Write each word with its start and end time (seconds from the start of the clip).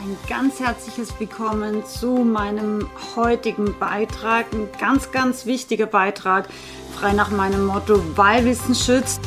ein 0.00 0.16
ganz 0.30 0.60
herzliches 0.60 1.12
Willkommen 1.20 1.84
zu 1.84 2.24
meinem 2.24 2.88
heutigen 3.16 3.78
Beitrag. 3.78 4.46
Ein 4.50 4.68
ganz, 4.78 5.12
ganz 5.12 5.44
wichtiger 5.44 5.84
Beitrag, 5.84 6.48
frei 6.94 7.12
nach 7.12 7.30
meinem 7.30 7.66
Motto, 7.66 8.02
weil 8.16 8.46
Wissen 8.46 8.74
schützt. 8.74 9.20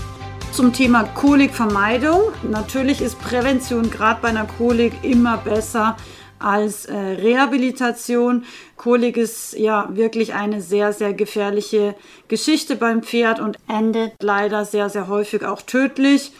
Zum 0.52 0.74
Thema 0.74 1.04
Kolikvermeidung. 1.04 2.22
Natürlich 2.50 3.02
ist 3.02 3.20
Prävention 3.20 3.92
gerade 3.92 4.20
bei 4.22 4.30
einer 4.30 4.48
Kolik 4.58 4.94
immer 5.04 5.38
besser 5.38 5.96
als 6.40 6.86
äh, 6.86 6.96
Rehabilitation. 6.96 8.44
Kolik 8.76 9.18
ist 9.18 9.54
ja 9.54 9.90
wirklich 9.92 10.34
eine 10.34 10.60
sehr, 10.62 10.92
sehr 10.92 11.14
gefährliche 11.14 11.94
Geschichte 12.30 12.76
beim 12.76 13.04
Pferd 13.04 13.40
und 13.40 13.58
endet 13.68 14.14
leider 14.24 14.66
sehr, 14.66 14.90
sehr 14.90 15.08
häufig 15.08 15.46
auch 15.46 15.62
tödlich. 15.62 16.32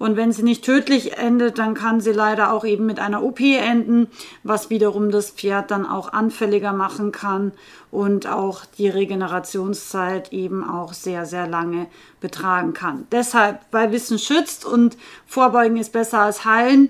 Und 0.00 0.16
wenn 0.16 0.32
sie 0.32 0.42
nicht 0.42 0.64
tödlich 0.64 1.18
endet, 1.18 1.58
dann 1.58 1.74
kann 1.74 2.00
sie 2.00 2.12
leider 2.12 2.54
auch 2.54 2.64
eben 2.64 2.86
mit 2.86 2.98
einer 2.98 3.22
OP 3.22 3.40
enden, 3.40 4.08
was 4.42 4.70
wiederum 4.70 5.10
das 5.10 5.30
Pferd 5.30 5.70
dann 5.70 5.84
auch 5.84 6.14
anfälliger 6.14 6.72
machen 6.72 7.12
kann 7.12 7.52
und 7.90 8.26
auch 8.26 8.64
die 8.64 8.88
Regenerationszeit 8.88 10.32
eben 10.32 10.66
auch 10.66 10.94
sehr, 10.94 11.26
sehr 11.26 11.46
lange 11.46 11.86
betragen 12.18 12.72
kann. 12.72 13.06
Deshalb, 13.12 13.60
weil 13.72 13.92
Wissen 13.92 14.18
schützt 14.18 14.64
und 14.64 14.96
Vorbeugen 15.26 15.76
ist 15.76 15.92
besser 15.92 16.20
als 16.20 16.46
heilen, 16.46 16.88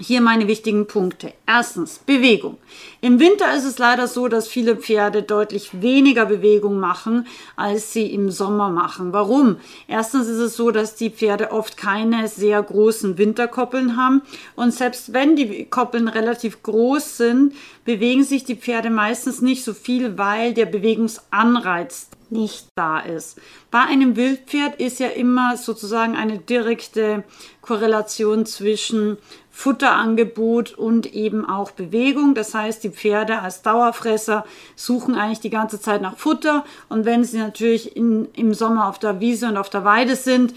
hier 0.00 0.20
meine 0.20 0.46
wichtigen 0.46 0.86
Punkte. 0.86 1.32
Erstens, 1.46 1.98
Bewegung. 1.98 2.58
Im 3.00 3.20
Winter 3.20 3.54
ist 3.54 3.64
es 3.64 3.78
leider 3.78 4.06
so, 4.06 4.28
dass 4.28 4.48
viele 4.48 4.76
Pferde 4.76 5.22
deutlich 5.22 5.82
weniger 5.82 6.26
Bewegung 6.26 6.78
machen, 6.78 7.26
als 7.56 7.92
sie 7.92 8.06
im 8.06 8.30
Sommer 8.30 8.70
machen. 8.70 9.12
Warum? 9.12 9.56
Erstens 9.86 10.26
ist 10.28 10.38
es 10.38 10.56
so, 10.56 10.70
dass 10.70 10.94
die 10.94 11.10
Pferde 11.10 11.52
oft 11.52 11.76
keine 11.76 12.28
sehr 12.28 12.62
großen 12.62 13.18
Winterkoppeln 13.18 13.96
haben. 13.96 14.22
Und 14.56 14.72
selbst 14.72 15.12
wenn 15.12 15.36
die 15.36 15.64
Koppeln 15.66 16.08
relativ 16.08 16.62
groß 16.62 17.16
sind, 17.16 17.54
bewegen 17.84 18.24
sich 18.24 18.44
die 18.44 18.56
Pferde 18.56 18.90
meistens 18.90 19.40
nicht 19.40 19.64
so 19.64 19.74
viel, 19.74 20.18
weil 20.18 20.54
der 20.54 20.66
Bewegungsanreiz 20.66 22.08
nicht 22.30 22.66
da 22.74 23.00
ist. 23.00 23.38
Bei 23.70 23.80
einem 23.80 24.16
Wildpferd 24.16 24.80
ist 24.80 25.00
ja 25.00 25.08
immer 25.08 25.56
sozusagen 25.56 26.16
eine 26.16 26.38
direkte 26.38 27.24
Korrelation 27.62 28.46
zwischen 28.46 29.18
Futterangebot 29.58 30.74
und 30.74 31.14
eben 31.14 31.44
auch 31.44 31.72
Bewegung. 31.72 32.36
Das 32.36 32.54
heißt, 32.54 32.84
die 32.84 32.90
Pferde 32.90 33.40
als 33.40 33.60
Dauerfresser 33.62 34.44
suchen 34.76 35.16
eigentlich 35.16 35.40
die 35.40 35.50
ganze 35.50 35.80
Zeit 35.80 36.00
nach 36.00 36.16
Futter. 36.16 36.64
Und 36.88 37.06
wenn 37.06 37.24
sie 37.24 37.38
natürlich 37.38 37.96
in, 37.96 38.28
im 38.36 38.54
Sommer 38.54 38.88
auf 38.88 39.00
der 39.00 39.18
Wiese 39.18 39.48
und 39.48 39.56
auf 39.56 39.68
der 39.68 39.82
Weide 39.82 40.14
sind, 40.14 40.54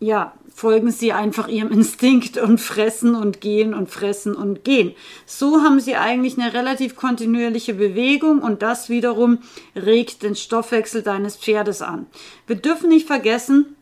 ja, 0.00 0.34
folgen 0.54 0.90
sie 0.90 1.14
einfach 1.14 1.48
ihrem 1.48 1.72
Instinkt 1.72 2.36
und 2.36 2.60
fressen 2.60 3.14
und 3.14 3.40
gehen 3.40 3.72
und 3.72 3.88
fressen 3.88 4.34
und 4.34 4.64
gehen. 4.64 4.92
So 5.24 5.62
haben 5.62 5.80
sie 5.80 5.96
eigentlich 5.96 6.38
eine 6.38 6.52
relativ 6.52 6.94
kontinuierliche 6.94 7.72
Bewegung 7.72 8.40
und 8.40 8.60
das 8.60 8.90
wiederum 8.90 9.38
regt 9.74 10.22
den 10.22 10.34
Stoffwechsel 10.34 11.00
deines 11.00 11.36
Pferdes 11.36 11.80
an. 11.80 12.04
Wir 12.46 12.56
dürfen 12.56 12.90
nicht 12.90 13.06
vergessen, 13.06 13.75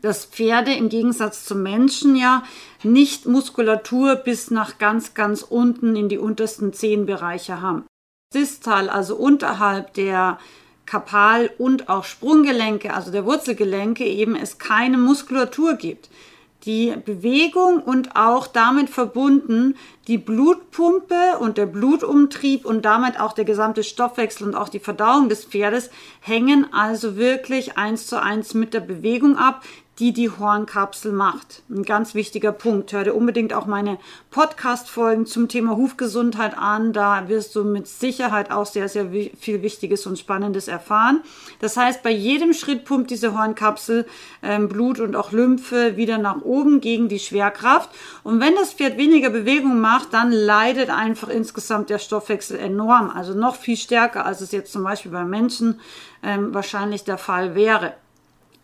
dass 0.00 0.24
Pferde 0.24 0.72
im 0.72 0.88
Gegensatz 0.88 1.44
zum 1.44 1.62
Menschen 1.62 2.16
ja 2.16 2.42
nicht 2.82 3.26
Muskulatur 3.26 4.16
bis 4.16 4.50
nach 4.50 4.78
ganz, 4.78 5.14
ganz 5.14 5.42
unten 5.42 5.96
in 5.96 6.08
die 6.08 6.18
untersten 6.18 6.72
Zehenbereiche 6.72 7.60
haben. 7.60 7.84
Distal, 8.34 8.88
also 8.88 9.16
unterhalb 9.16 9.94
der 9.94 10.38
Kapal- 10.86 11.50
und 11.58 11.88
auch 11.88 12.04
Sprunggelenke, 12.04 12.94
also 12.94 13.10
der 13.10 13.24
Wurzelgelenke, 13.24 14.04
eben 14.04 14.34
es 14.34 14.58
keine 14.58 14.98
Muskulatur 14.98 15.74
gibt 15.74 16.08
die 16.64 16.94
Bewegung 17.04 17.82
und 17.82 18.14
auch 18.14 18.46
damit 18.46 18.88
verbunden 18.88 19.74
die 20.08 20.18
Blutpumpe 20.18 21.38
und 21.38 21.58
der 21.58 21.66
Blutumtrieb 21.66 22.64
und 22.64 22.84
damit 22.84 23.20
auch 23.20 23.32
der 23.32 23.44
gesamte 23.44 23.84
Stoffwechsel 23.84 24.46
und 24.46 24.54
auch 24.54 24.68
die 24.68 24.80
Verdauung 24.80 25.28
des 25.28 25.44
Pferdes 25.44 25.90
hängen 26.20 26.72
also 26.72 27.16
wirklich 27.16 27.78
eins 27.78 28.06
zu 28.06 28.20
eins 28.20 28.54
mit 28.54 28.74
der 28.74 28.80
Bewegung 28.80 29.36
ab 29.36 29.62
die 29.98 30.12
die 30.12 30.30
Hornkapsel 30.30 31.12
macht. 31.12 31.62
Ein 31.68 31.82
ganz 31.84 32.14
wichtiger 32.14 32.50
Punkt. 32.50 32.92
Hör 32.92 33.04
dir 33.04 33.14
unbedingt 33.14 33.52
auch 33.52 33.66
meine 33.66 33.98
Podcast-Folgen 34.30 35.26
zum 35.26 35.48
Thema 35.48 35.76
Hufgesundheit 35.76 36.56
an. 36.56 36.94
Da 36.94 37.28
wirst 37.28 37.54
du 37.54 37.62
mit 37.62 37.86
Sicherheit 37.86 38.50
auch 38.50 38.64
sehr, 38.64 38.88
sehr 38.88 39.10
viel 39.38 39.62
Wichtiges 39.62 40.06
und 40.06 40.18
Spannendes 40.18 40.66
erfahren. 40.66 41.20
Das 41.60 41.76
heißt, 41.76 42.02
bei 42.02 42.10
jedem 42.10 42.54
Schritt 42.54 42.86
pumpt 42.86 43.10
diese 43.10 43.38
Hornkapsel 43.38 44.06
ähm, 44.42 44.68
Blut 44.68 44.98
und 44.98 45.14
auch 45.14 45.30
Lymphe 45.30 45.96
wieder 45.96 46.16
nach 46.16 46.40
oben 46.40 46.80
gegen 46.80 47.08
die 47.08 47.18
Schwerkraft. 47.20 47.90
Und 48.24 48.40
wenn 48.40 48.54
das 48.54 48.72
Pferd 48.72 48.96
weniger 48.96 49.28
Bewegung 49.28 49.80
macht, 49.80 49.91
dann 50.00 50.32
leidet 50.32 50.90
einfach 50.90 51.28
insgesamt 51.28 51.90
der 51.90 51.98
Stoffwechsel 51.98 52.58
enorm. 52.58 53.10
Also 53.10 53.34
noch 53.34 53.56
viel 53.56 53.76
stärker, 53.76 54.24
als 54.24 54.40
es 54.40 54.52
jetzt 54.52 54.72
zum 54.72 54.84
Beispiel 54.84 55.12
beim 55.12 55.28
Menschen 55.28 55.80
ähm, 56.22 56.54
wahrscheinlich 56.54 57.04
der 57.04 57.18
Fall 57.18 57.54
wäre. 57.54 57.94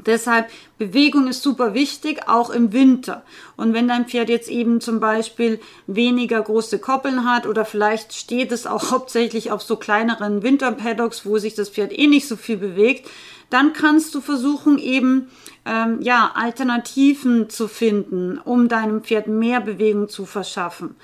Deshalb 0.06 0.48
Bewegung 0.78 1.26
ist 1.26 1.42
super 1.42 1.74
wichtig, 1.74 2.28
auch 2.28 2.50
im 2.50 2.72
Winter. 2.72 3.24
Und 3.56 3.74
wenn 3.74 3.88
dein 3.88 4.06
Pferd 4.06 4.28
jetzt 4.28 4.48
eben 4.48 4.80
zum 4.80 5.00
Beispiel 5.00 5.60
weniger 5.88 6.40
große 6.40 6.78
Koppeln 6.78 7.28
hat 7.28 7.46
oder 7.46 7.64
vielleicht 7.64 8.12
steht 8.14 8.52
es 8.52 8.66
auch 8.66 8.90
hauptsächlich 8.92 9.50
auf 9.50 9.62
so 9.62 9.76
kleineren 9.76 10.42
Winterpaddocks, 10.42 11.26
wo 11.26 11.38
sich 11.38 11.54
das 11.54 11.68
Pferd 11.68 11.96
eh 11.96 12.06
nicht 12.06 12.28
so 12.28 12.36
viel 12.36 12.58
bewegt, 12.58 13.10
dann 13.50 13.72
kannst 13.72 14.14
du 14.14 14.20
versuchen 14.20 14.78
eben 14.78 15.30
ähm, 15.64 16.00
ja 16.00 16.32
Alternativen 16.34 17.50
zu 17.50 17.68
finden, 17.68 18.38
um 18.38 18.68
deinem 18.68 19.02
Pferd 19.02 19.26
mehr 19.26 19.60
Bewegung 19.60 20.08
zu 20.08 20.26
verschaffen. 20.26 20.96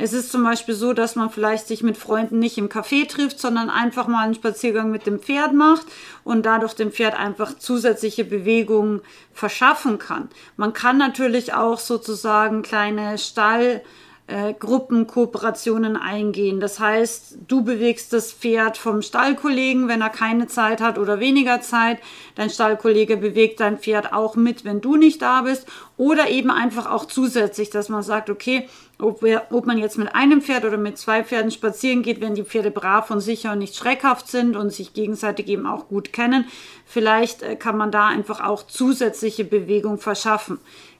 Es 0.00 0.12
ist 0.12 0.30
zum 0.30 0.44
Beispiel 0.44 0.76
so, 0.76 0.92
dass 0.92 1.16
man 1.16 1.28
vielleicht 1.28 1.66
sich 1.66 1.82
mit 1.82 1.96
Freunden 1.96 2.38
nicht 2.38 2.56
im 2.56 2.68
Café 2.68 3.08
trifft, 3.08 3.40
sondern 3.40 3.68
einfach 3.68 4.06
mal 4.06 4.24
einen 4.24 4.34
Spaziergang 4.34 4.92
mit 4.92 5.06
dem 5.06 5.18
Pferd 5.18 5.54
macht 5.54 5.86
und 6.22 6.46
dadurch 6.46 6.74
dem 6.74 6.92
Pferd 6.92 7.18
einfach 7.18 7.58
zusätzliche 7.58 8.24
Bewegungen 8.24 9.00
verschaffen 9.32 9.98
kann. 9.98 10.28
Man 10.56 10.72
kann 10.72 10.98
natürlich 10.98 11.52
auch 11.52 11.80
sozusagen 11.80 12.62
kleine 12.62 13.18
Stall 13.18 13.82
äh, 14.28 14.52
Gruppenkooperationen 14.52 15.96
eingehen. 15.96 16.60
Das 16.60 16.78
heißt, 16.78 17.38
du 17.48 17.64
bewegst 17.64 18.12
das 18.12 18.30
Pferd 18.30 18.76
vom 18.76 19.00
Stallkollegen, 19.00 19.88
wenn 19.88 20.02
er 20.02 20.10
keine 20.10 20.46
Zeit 20.46 20.82
hat 20.82 20.98
oder 20.98 21.18
weniger 21.18 21.62
Zeit. 21.62 21.98
Dein 22.34 22.50
Stallkollege 22.50 23.16
bewegt 23.16 23.60
dein 23.60 23.78
Pferd 23.78 24.12
auch 24.12 24.36
mit, 24.36 24.66
wenn 24.66 24.82
du 24.82 24.96
nicht 24.96 25.22
da 25.22 25.42
bist. 25.42 25.66
Oder 25.96 26.28
eben 26.28 26.50
einfach 26.50 26.90
auch 26.90 27.06
zusätzlich, 27.06 27.70
dass 27.70 27.88
man 27.88 28.02
sagt, 28.02 28.28
okay, 28.28 28.68
ob, 29.00 29.22
wir, 29.22 29.44
ob 29.50 29.64
man 29.64 29.78
jetzt 29.78 29.96
mit 29.96 30.14
einem 30.14 30.42
Pferd 30.42 30.66
oder 30.66 30.76
mit 30.76 30.98
zwei 30.98 31.24
Pferden 31.24 31.50
spazieren 31.50 32.02
geht, 32.02 32.20
wenn 32.20 32.34
die 32.34 32.44
Pferde 32.44 32.70
brav 32.70 33.10
und 33.10 33.20
sicher 33.20 33.52
und 33.52 33.60
nicht 33.60 33.76
schreckhaft 33.76 34.28
sind 34.28 34.56
und 34.56 34.70
sich 34.70 34.92
gegenseitig 34.92 35.48
eben 35.48 35.66
auch 35.66 35.88
gut 35.88 36.12
kennen, 36.12 36.44
vielleicht 36.84 37.42
äh, 37.42 37.56
kann 37.56 37.78
man 37.78 37.90
da 37.90 38.08
einfach 38.08 38.44
auch 38.44 38.66
zusätzliche 38.66 39.44
Bewegung 39.44 39.98
verschaffen. 39.98 40.58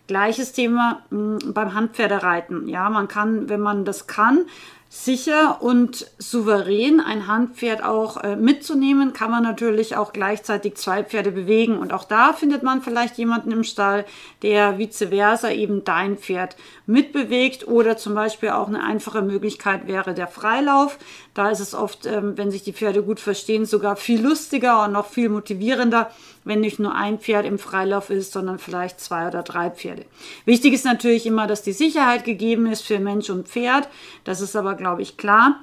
Gleiches 0.09 0.53
Thema 0.53 1.03
mh, 1.11 1.39
hm, 1.43 1.53
beim 1.55 1.75
Handpferdereiten. 1.75 2.67
Ja, 2.67 2.91
man 2.91 3.07
kann, 3.07 3.49
wenn 3.49 3.61
man 3.61 3.85
das 3.85 4.09
kann, 4.09 4.47
sicher 4.91 5.61
und 5.61 6.11
souverän 6.19 7.01
ein 7.01 7.27
Handpferd 7.27 7.85
auch 7.85 8.17
äh, 8.25 8.37
mitzunehmen, 8.37 9.13
kann 9.13 9.31
man 9.31 9.43
natürlich 9.43 9.97
auch 9.97 10.15
gleichzeitig 10.15 10.77
zwei 10.77 11.05
Pferde 11.05 11.31
bewegen. 11.31 11.79
Und 11.79 11.93
auch 11.93 12.05
da 12.05 12.33
findet 12.33 12.63
man 12.63 12.81
vielleicht 12.81 13.19
jemanden 13.19 13.53
im 13.53 13.65
Stall, 13.65 14.07
der 14.41 14.79
vice 14.79 15.09
versa 15.11 15.51
eben 15.51 15.85
dein 15.85 16.17
Pferd 16.17 16.57
mitbewegt. 16.87 17.69
Oder 17.69 17.99
zum 17.99 18.15
Beispiel 18.15 18.49
auch 18.49 18.69
eine 18.69 18.83
einfache 18.83 19.21
Möglichkeit 19.21 19.87
wäre 19.87 20.15
der 20.15 20.27
Freilauf. 20.27 20.99
Da 21.35 21.51
ist 21.51 21.61
es 21.61 21.75
oft, 21.75 22.07
ähm, 22.07 22.39
wenn 22.39 22.51
sich 22.51 22.63
die 22.63 22.73
Pferde 22.73 23.03
gut 23.03 23.21
verstehen, 23.21 23.67
sogar 23.67 23.97
viel 23.97 24.23
lustiger 24.23 24.85
und 24.85 24.93
noch 24.93 25.07
viel 25.07 25.29
motivierender, 25.29 26.11
wenn 26.49 26.61
nicht 26.61 26.79
nur 26.79 26.95
ein 26.95 27.19
Pferd 27.19 27.45
im 27.45 27.59
Freilauf 27.59 28.09
ist, 28.09 28.33
sondern 28.33 28.59
vielleicht 28.59 29.01
zwei 29.01 29.29
oder 29.29 29.43
drei 29.43 29.71
Pferde. 29.71 30.07
Wichtig 30.47 30.73
ist 30.73 30.87
natürlich 30.87 31.27
immer, 31.27 31.47
dass 31.47 31.63
die 31.63 31.73
Sicherheit 31.73 32.25
gegeben 32.25 32.67
ist 32.67 32.83
für 32.83 32.99
Mensch 32.99 33.29
und 33.29 33.49
Pferd. 33.49 33.89
Das 34.25 34.41
ist 34.41 34.57
aber, 34.57 34.75
glaube 34.75 35.03
ich, 35.03 35.19
klar. 35.19 35.61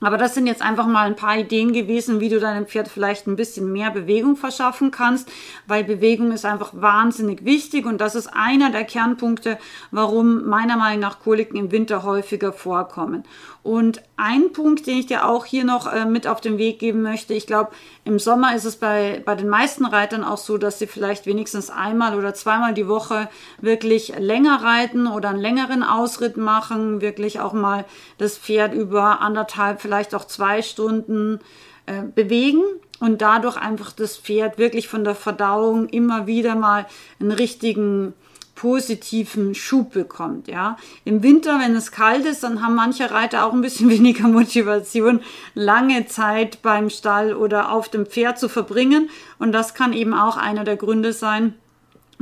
Aber 0.00 0.16
das 0.16 0.34
sind 0.34 0.46
jetzt 0.46 0.62
einfach 0.62 0.86
mal 0.86 1.06
ein 1.06 1.16
paar 1.16 1.36
Ideen 1.36 1.72
gewesen, 1.72 2.20
wie 2.20 2.30
du 2.30 2.40
deinem 2.40 2.66
Pferd 2.66 2.88
vielleicht 2.88 3.26
ein 3.26 3.36
bisschen 3.36 3.70
mehr 3.70 3.90
Bewegung 3.90 4.36
verschaffen 4.36 4.90
kannst, 4.90 5.28
weil 5.66 5.84
Bewegung 5.84 6.32
ist 6.32 6.46
einfach 6.46 6.72
wahnsinnig 6.72 7.44
wichtig 7.44 7.84
und 7.84 8.00
das 8.00 8.14
ist 8.14 8.28
einer 8.28 8.70
der 8.70 8.84
Kernpunkte, 8.84 9.58
warum 9.90 10.46
meiner 10.46 10.76
Meinung 10.76 11.00
nach 11.00 11.20
Koliken 11.20 11.58
im 11.58 11.70
Winter 11.70 12.02
häufiger 12.02 12.52
vorkommen. 12.52 13.24
Und 13.62 14.00
ein 14.16 14.52
Punkt, 14.54 14.86
den 14.86 14.98
ich 14.98 15.06
dir 15.06 15.26
auch 15.28 15.44
hier 15.44 15.64
noch 15.64 15.92
äh, 15.92 16.06
mit 16.06 16.26
auf 16.26 16.40
den 16.40 16.56
Weg 16.56 16.78
geben 16.78 17.02
möchte, 17.02 17.34
ich 17.34 17.46
glaube, 17.46 17.72
im 18.04 18.18
Sommer 18.18 18.54
ist 18.54 18.64
es 18.64 18.76
bei, 18.76 19.22
bei 19.24 19.34
den 19.34 19.50
meisten 19.50 19.84
Reitern 19.84 20.24
auch 20.24 20.38
so, 20.38 20.56
dass 20.56 20.78
sie 20.78 20.86
vielleicht 20.86 21.26
wenigstens 21.26 21.68
einmal 21.68 22.16
oder 22.16 22.32
zweimal 22.32 22.72
die 22.72 22.88
Woche 22.88 23.28
wirklich 23.60 24.14
länger 24.18 24.62
reiten 24.62 25.06
oder 25.06 25.28
einen 25.28 25.40
längeren 25.40 25.82
Ausritt 25.82 26.38
machen, 26.38 27.02
wirklich 27.02 27.40
auch 27.40 27.52
mal 27.52 27.84
das 28.16 28.38
Pferd 28.38 28.72
über 28.72 29.20
anderthalb, 29.20 29.82
vielleicht 29.90 30.14
auch 30.14 30.24
zwei 30.24 30.62
Stunden 30.62 31.40
äh, 31.86 32.02
bewegen 32.14 32.62
und 33.00 33.22
dadurch 33.22 33.56
einfach 33.56 33.90
das 33.90 34.16
Pferd 34.16 34.56
wirklich 34.56 34.86
von 34.86 35.02
der 35.02 35.16
Verdauung 35.16 35.88
immer 35.88 36.28
wieder 36.28 36.54
mal 36.54 36.86
einen 37.18 37.32
richtigen 37.32 38.12
positiven 38.54 39.56
Schub 39.56 39.92
bekommt, 39.92 40.46
ja. 40.46 40.76
Im 41.04 41.24
Winter, 41.24 41.58
wenn 41.58 41.74
es 41.74 41.90
kalt 41.90 42.24
ist, 42.24 42.44
dann 42.44 42.62
haben 42.62 42.76
manche 42.76 43.10
Reiter 43.10 43.44
auch 43.44 43.52
ein 43.52 43.62
bisschen 43.62 43.90
weniger 43.98 44.28
Motivation, 44.28 45.22
lange 45.54 46.06
Zeit 46.06 46.62
beim 46.62 46.88
Stall 46.88 47.34
oder 47.34 47.72
auf 47.72 47.88
dem 47.88 48.06
Pferd 48.06 48.38
zu 48.38 48.48
verbringen. 48.48 49.10
Und 49.40 49.50
das 49.50 49.74
kann 49.74 49.92
eben 49.92 50.14
auch 50.14 50.36
einer 50.36 50.62
der 50.62 50.76
Gründe 50.76 51.12
sein, 51.12 51.54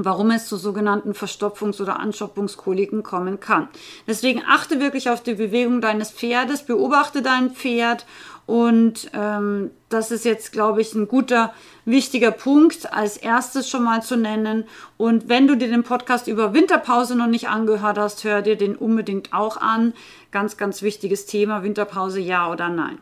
warum 0.05 0.31
es 0.31 0.47
zu 0.47 0.57
sogenannten 0.57 1.13
Verstopfungs- 1.13 1.81
oder 1.83 1.99
Anschoppungskoliken 1.99 3.03
kommen 3.03 3.41
kann. 3.41 3.69
Deswegen 4.07 4.43
achte 4.47 4.81
wirklich 4.81 5.11
auf 5.11 5.23
die 5.23 5.35
Bewegung 5.35 5.81
deines 5.81 6.11
Pferdes, 6.11 6.63
beobachte 6.63 7.23
dein 7.23 7.51
Pferd 7.51 8.07
und 8.49 9.11
ähm, 9.13 9.73
das 9.91 10.11
ist 10.11 10.25
jetzt, 10.25 10.53
glaube 10.53 10.81
ich, 10.81 10.95
ein 10.95 11.07
guter, 11.07 11.53
wichtiger 11.85 12.31
Punkt 12.31 12.91
als 12.95 13.19
erstes 13.19 13.69
schon 13.69 13.85
mal 13.85 14.03
zu 14.03 14.17
nennen. 14.17 14.65
Und 14.97 15.29
wenn 15.29 15.47
du 15.47 15.55
dir 15.55 15.69
den 15.69 15.83
Podcast 15.83 16.29
über 16.29 16.55
Winterpause 16.55 17.15
noch 17.15 17.27
nicht 17.27 17.51
angehört 17.51 17.99
hast, 17.99 18.25
hör 18.25 18.41
dir 18.41 18.57
den 18.57 18.75
unbedingt 18.75 19.35
auch 19.35 19.59
an. 19.59 19.93
Ganz, 20.31 20.57
ganz 20.57 20.81
wichtiges 20.81 21.27
Thema, 21.27 21.63
Winterpause 21.63 22.21
ja 22.21 22.51
oder 22.51 22.71
nein. 22.71 22.97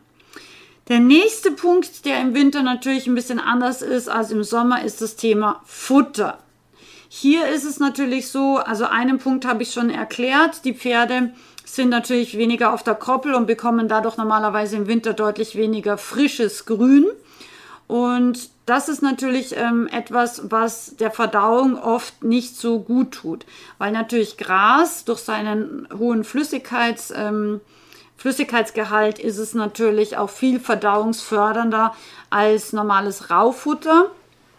Der 0.89 0.99
nächste 0.99 1.51
Punkt, 1.51 2.03
der 2.03 2.19
im 2.19 2.33
Winter 2.33 2.61
natürlich 2.61 3.07
ein 3.07 3.15
bisschen 3.15 3.39
anders 3.39 3.81
ist 3.81 4.09
als 4.09 4.31
im 4.31 4.43
Sommer, 4.43 4.83
ist 4.83 5.01
das 5.01 5.15
Thema 5.15 5.61
Futter. 5.63 6.39
Hier 7.09 7.47
ist 7.47 7.63
es 7.63 7.79
natürlich 7.79 8.29
so, 8.29 8.57
also 8.57 8.85
einen 8.85 9.17
Punkt 9.17 9.45
habe 9.45 9.63
ich 9.63 9.71
schon 9.71 9.89
erklärt, 9.89 10.65
die 10.65 10.73
Pferde 10.73 11.31
sind 11.63 11.89
natürlich 11.89 12.37
weniger 12.37 12.73
auf 12.73 12.83
der 12.83 12.95
Koppel 12.95 13.33
und 13.33 13.45
bekommen 13.45 13.87
dadurch 13.87 14.17
normalerweise 14.17 14.77
im 14.77 14.87
Winter 14.87 15.13
deutlich 15.13 15.55
weniger 15.55 15.97
frisches 15.97 16.65
Grün. 16.65 17.05
Und 17.87 18.49
das 18.65 18.89
ist 18.89 19.01
natürlich 19.01 19.55
ähm, 19.55 19.87
etwas, 19.87 20.51
was 20.51 20.97
der 20.97 21.11
Verdauung 21.11 21.77
oft 21.77 22.23
nicht 22.23 22.57
so 22.57 22.79
gut 22.79 23.13
tut, 23.13 23.45
weil 23.77 23.93
natürlich 23.93 24.37
Gras 24.37 25.05
durch 25.05 25.19
seinen 25.19 25.87
hohen 25.97 26.25
Flüssigkeits, 26.25 27.13
ähm, 27.15 27.61
Flüssigkeitsgehalt 28.17 29.19
ist 29.19 29.37
es 29.37 29.53
natürlich 29.53 30.17
auch 30.17 30.29
viel 30.29 30.59
verdauungsfördernder 30.59 31.95
als 32.29 32.73
normales 32.73 33.29
Raufutter. 33.29 34.11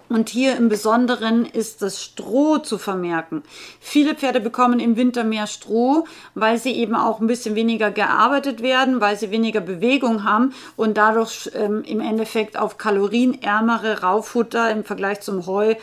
Und 0.08 0.30
hier 0.30 0.56
im 0.56 0.68
Besonderen 0.70 1.44
ist 1.44 1.82
das 1.82 2.02
Stroh 2.02 2.58
zu 2.58 2.78
vermerken. 2.78 3.42
Viele 3.78 4.14
Pferde 4.14 4.40
bekommen 4.40 4.80
im 4.80 4.96
Winter 4.96 5.22
mehr 5.22 5.46
Stroh, 5.46 6.04
weil 6.34 6.58
sie 6.58 6.72
eben 6.72 6.94
auch 6.94 7.20
ein 7.20 7.26
bisschen 7.26 7.54
weniger 7.54 7.90
gearbeitet 7.90 8.62
werden, 8.62 9.02
weil 9.02 9.18
sie 9.18 9.30
weniger 9.30 9.60
Bewegung 9.60 10.24
haben 10.24 10.54
und 10.76 10.96
dadurch 10.96 11.50
ähm, 11.54 11.82
im 11.84 12.00
Endeffekt 12.00 12.58
auf 12.58 12.78
kalorienärmere 12.78 14.00
Raufutter 14.00 14.70
im 14.70 14.82
Vergleich 14.84 15.20
zum 15.20 15.46
Heu 15.46 15.74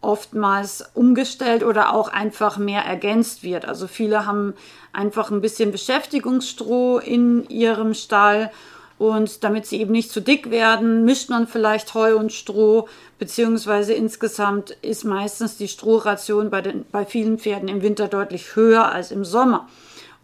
oftmals 0.00 0.84
umgestellt 0.94 1.62
oder 1.62 1.94
auch 1.94 2.08
einfach 2.08 2.58
mehr 2.58 2.82
ergänzt 2.82 3.42
wird. 3.42 3.66
Also 3.66 3.86
viele 3.86 4.26
haben 4.26 4.54
einfach 4.92 5.30
ein 5.30 5.40
bisschen 5.40 5.72
Beschäftigungsstroh 5.72 6.98
in 6.98 7.48
ihrem 7.48 7.94
Stall 7.94 8.50
und 8.98 9.42
damit 9.42 9.66
sie 9.66 9.80
eben 9.80 9.92
nicht 9.92 10.10
zu 10.10 10.20
dick 10.20 10.50
werden, 10.50 11.04
mischt 11.04 11.28
man 11.28 11.46
vielleicht 11.46 11.94
Heu 11.94 12.16
und 12.16 12.32
Stroh, 12.32 12.88
beziehungsweise 13.18 13.92
insgesamt 13.92 14.70
ist 14.82 15.04
meistens 15.04 15.56
die 15.56 15.68
Strohration 15.68 16.50
bei, 16.50 16.60
den, 16.60 16.84
bei 16.92 17.04
vielen 17.04 17.38
Pferden 17.38 17.68
im 17.68 17.82
Winter 17.82 18.08
deutlich 18.08 18.54
höher 18.54 18.92
als 18.92 19.10
im 19.10 19.24
Sommer. 19.24 19.68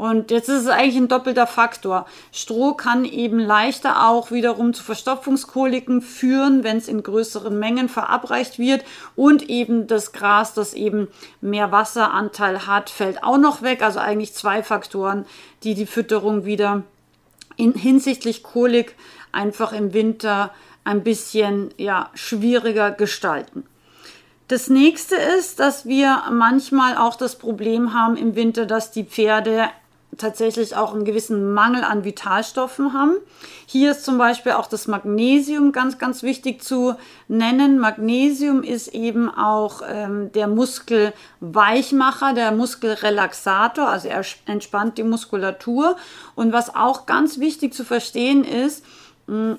Und 0.00 0.30
jetzt 0.30 0.48
ist 0.48 0.62
es 0.62 0.68
eigentlich 0.68 0.96
ein 0.96 1.08
doppelter 1.08 1.46
Faktor. 1.46 2.06
Stroh 2.32 2.72
kann 2.72 3.04
eben 3.04 3.38
leichter 3.38 4.08
auch 4.08 4.30
wiederum 4.30 4.72
zu 4.72 4.82
Verstopfungskoliken 4.82 6.00
führen, 6.00 6.64
wenn 6.64 6.78
es 6.78 6.88
in 6.88 7.02
größeren 7.02 7.58
Mengen 7.58 7.90
verabreicht 7.90 8.58
wird. 8.58 8.82
Und 9.14 9.50
eben 9.50 9.88
das 9.88 10.12
Gras, 10.12 10.54
das 10.54 10.72
eben 10.72 11.08
mehr 11.42 11.70
Wasseranteil 11.70 12.66
hat, 12.66 12.88
fällt 12.88 13.22
auch 13.22 13.36
noch 13.36 13.60
weg. 13.60 13.82
Also 13.82 13.98
eigentlich 13.98 14.32
zwei 14.32 14.62
Faktoren, 14.62 15.26
die 15.64 15.74
die 15.74 15.84
Fütterung 15.84 16.46
wieder 16.46 16.82
in, 17.60 17.74
hinsichtlich 17.74 18.42
Kolik 18.42 18.96
einfach 19.32 19.72
im 19.72 19.92
Winter 19.92 20.52
ein 20.84 21.02
bisschen 21.02 21.70
ja, 21.76 22.10
schwieriger 22.14 22.90
gestalten. 22.90 23.64
Das 24.48 24.68
nächste 24.68 25.14
ist, 25.14 25.60
dass 25.60 25.86
wir 25.86 26.24
manchmal 26.32 26.96
auch 26.96 27.14
das 27.14 27.36
Problem 27.36 27.94
haben 27.94 28.16
im 28.16 28.34
Winter, 28.34 28.66
dass 28.66 28.90
die 28.90 29.04
Pferde 29.04 29.68
tatsächlich 30.18 30.76
auch 30.76 30.92
einen 30.92 31.04
gewissen 31.04 31.52
Mangel 31.52 31.84
an 31.84 32.04
Vitalstoffen 32.04 32.92
haben. 32.92 33.16
Hier 33.66 33.92
ist 33.92 34.04
zum 34.04 34.18
Beispiel 34.18 34.52
auch 34.52 34.66
das 34.66 34.86
Magnesium 34.88 35.72
ganz, 35.72 35.98
ganz 35.98 36.22
wichtig 36.22 36.62
zu 36.62 36.96
nennen. 37.28 37.78
Magnesium 37.78 38.62
ist 38.62 38.88
eben 38.88 39.28
auch 39.28 39.82
ähm, 39.88 40.32
der 40.32 40.48
Muskelweichmacher, 40.48 42.34
der 42.34 42.52
Muskelrelaxator, 42.52 43.88
also 43.88 44.08
er 44.08 44.24
entspannt 44.46 44.98
die 44.98 45.04
Muskulatur. 45.04 45.96
Und 46.34 46.52
was 46.52 46.74
auch 46.74 47.06
ganz 47.06 47.38
wichtig 47.38 47.72
zu 47.72 47.84
verstehen 47.84 48.44
ist, 48.44 48.84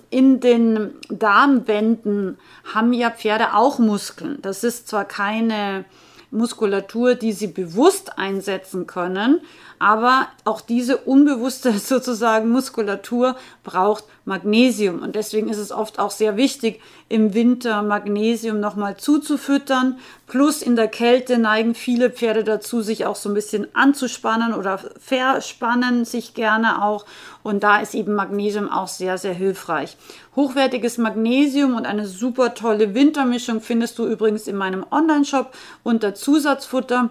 in 0.09 0.42
den 0.42 0.95
Darmwänden 1.07 2.38
haben 2.74 2.92
ja 2.92 3.09
Pferde 3.09 3.53
auch 3.53 3.80
Muskeln. 3.80 4.39
Das 4.42 4.65
ist 4.65 4.89
zwar 4.89 5.06
keine 5.06 5.86
Muskulatur, 6.30 7.15
die 7.15 7.31
sie 7.31 7.48
bewusst 7.48 8.18
einsetzen 8.18 8.86
können. 8.86 9.42
Aber 9.81 10.28
auch 10.45 10.62
diese 10.62 10.98
unbewusste 10.98 11.74
sozusagen 11.80 12.50
Muskulatur 12.50 13.36
braucht 13.63 14.04
Magnesium. 14.25 15.01
Und 15.01 15.16
deswegen 15.16 15.50
ist 15.50 15.57
es 15.57 15.72
oft 15.72 15.98
auch 15.98 16.12
sehr 16.12 16.38
wichtig, 16.38 16.80
im 17.10 17.33
Winter 17.33 17.81
Magnesium 17.81 18.60
nochmal 18.60 18.98
zuzufüttern. 18.98 19.98
Plus 20.28 20.62
in 20.62 20.75
der 20.75 20.88
Kälte 20.88 21.39
neigen 21.39 21.74
viele 21.74 22.12
Pferde 22.12 22.44
dazu, 22.44 22.83
sich 22.83 23.07
auch 23.07 23.16
so 23.16 23.30
ein 23.30 23.33
bisschen 23.33 23.74
anzuspannen 23.74 24.54
oder 24.54 24.80
verspannen 25.00 26.06
sich 26.06 26.36
gerne 26.36 26.86
auch. 26.86 27.07
Und 27.42 27.63
da 27.63 27.80
ist 27.80 27.95
eben 27.95 28.13
Magnesium 28.13 28.69
auch 28.69 28.88
sehr, 28.88 29.18
sehr 29.18 29.34
hilfreich. 29.34 29.98
Hochwertiges 30.36 31.00
Magnesium 31.00 31.75
und 31.75 31.88
eine 31.88 32.06
super 32.06 32.54
tolle 32.54 32.94
Wintermischung 32.94 33.62
findest 33.62 33.98
du 33.98 34.06
übrigens 34.06 34.45
in 34.45 34.57
meinem 34.57 34.86
Online-Shop 34.92 35.51
unter 35.81 36.13
Zusatzfutter. 36.13 37.10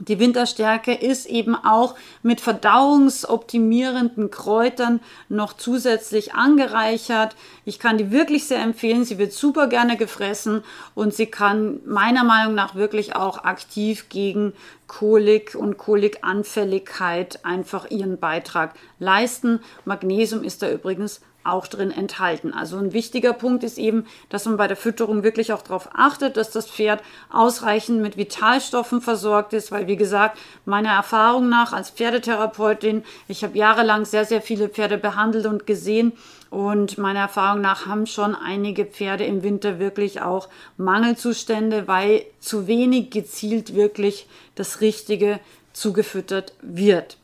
Die 0.00 0.18
Winterstärke 0.18 0.94
ist 0.94 1.26
eben 1.26 1.54
auch 1.54 1.94
mit 2.22 2.40
verdauungsoptimierenden 2.40 4.30
Kräutern 4.30 5.00
noch 5.28 5.52
zusätzlich 5.52 6.32
angereichert. 6.32 7.36
Ich 7.66 7.78
kann 7.78 7.98
die 7.98 8.10
wirklich 8.10 8.46
sehr 8.46 8.62
empfehlen. 8.62 9.04
Sie 9.04 9.18
wird 9.18 9.34
super 9.34 9.66
gerne 9.66 9.98
gefressen 9.98 10.64
und 10.94 11.12
sie 11.12 11.26
kann 11.26 11.80
meiner 11.84 12.24
Meinung 12.24 12.54
nach 12.54 12.74
wirklich 12.74 13.14
auch 13.14 13.44
aktiv 13.44 14.08
gegen 14.08 14.54
Kolik 14.86 15.54
und 15.54 15.76
Kolikanfälligkeit 15.76 17.44
einfach 17.44 17.90
ihren 17.90 18.18
Beitrag 18.18 18.74
leisten. 18.98 19.60
Magnesium 19.84 20.42
ist 20.42 20.62
da 20.62 20.70
übrigens 20.70 21.20
auch 21.44 21.66
drin 21.66 21.90
enthalten. 21.90 22.52
Also 22.52 22.76
ein 22.76 22.92
wichtiger 22.92 23.32
Punkt 23.32 23.64
ist 23.64 23.78
eben, 23.78 24.06
dass 24.28 24.44
man 24.44 24.56
bei 24.56 24.68
der 24.68 24.76
Fütterung 24.76 25.22
wirklich 25.22 25.52
auch 25.52 25.62
darauf 25.62 25.88
achtet, 25.94 26.36
dass 26.36 26.50
das 26.50 26.68
Pferd 26.68 27.02
ausreichend 27.30 28.02
mit 28.02 28.16
Vitalstoffen 28.16 29.00
versorgt 29.00 29.52
ist, 29.52 29.72
weil 29.72 29.86
wie 29.86 29.96
gesagt, 29.96 30.38
meiner 30.64 30.90
Erfahrung 30.90 31.48
nach 31.48 31.72
als 31.72 31.90
Pferdetherapeutin, 31.90 33.04
ich 33.28 33.42
habe 33.42 33.56
jahrelang 33.56 34.04
sehr, 34.04 34.24
sehr 34.24 34.42
viele 34.42 34.68
Pferde 34.68 34.98
behandelt 34.98 35.46
und 35.46 35.66
gesehen 35.66 36.12
und 36.50 36.98
meiner 36.98 37.20
Erfahrung 37.20 37.60
nach 37.60 37.86
haben 37.86 38.06
schon 38.06 38.34
einige 38.34 38.84
Pferde 38.84 39.24
im 39.24 39.42
Winter 39.42 39.78
wirklich 39.78 40.20
auch 40.20 40.48
Mangelzustände, 40.76 41.86
weil 41.86 42.24
zu 42.40 42.66
wenig 42.66 43.10
gezielt 43.10 43.74
wirklich 43.74 44.26
das 44.56 44.80
Richtige 44.80 45.38
zugefüttert 45.72 46.52
wird 46.60 47.16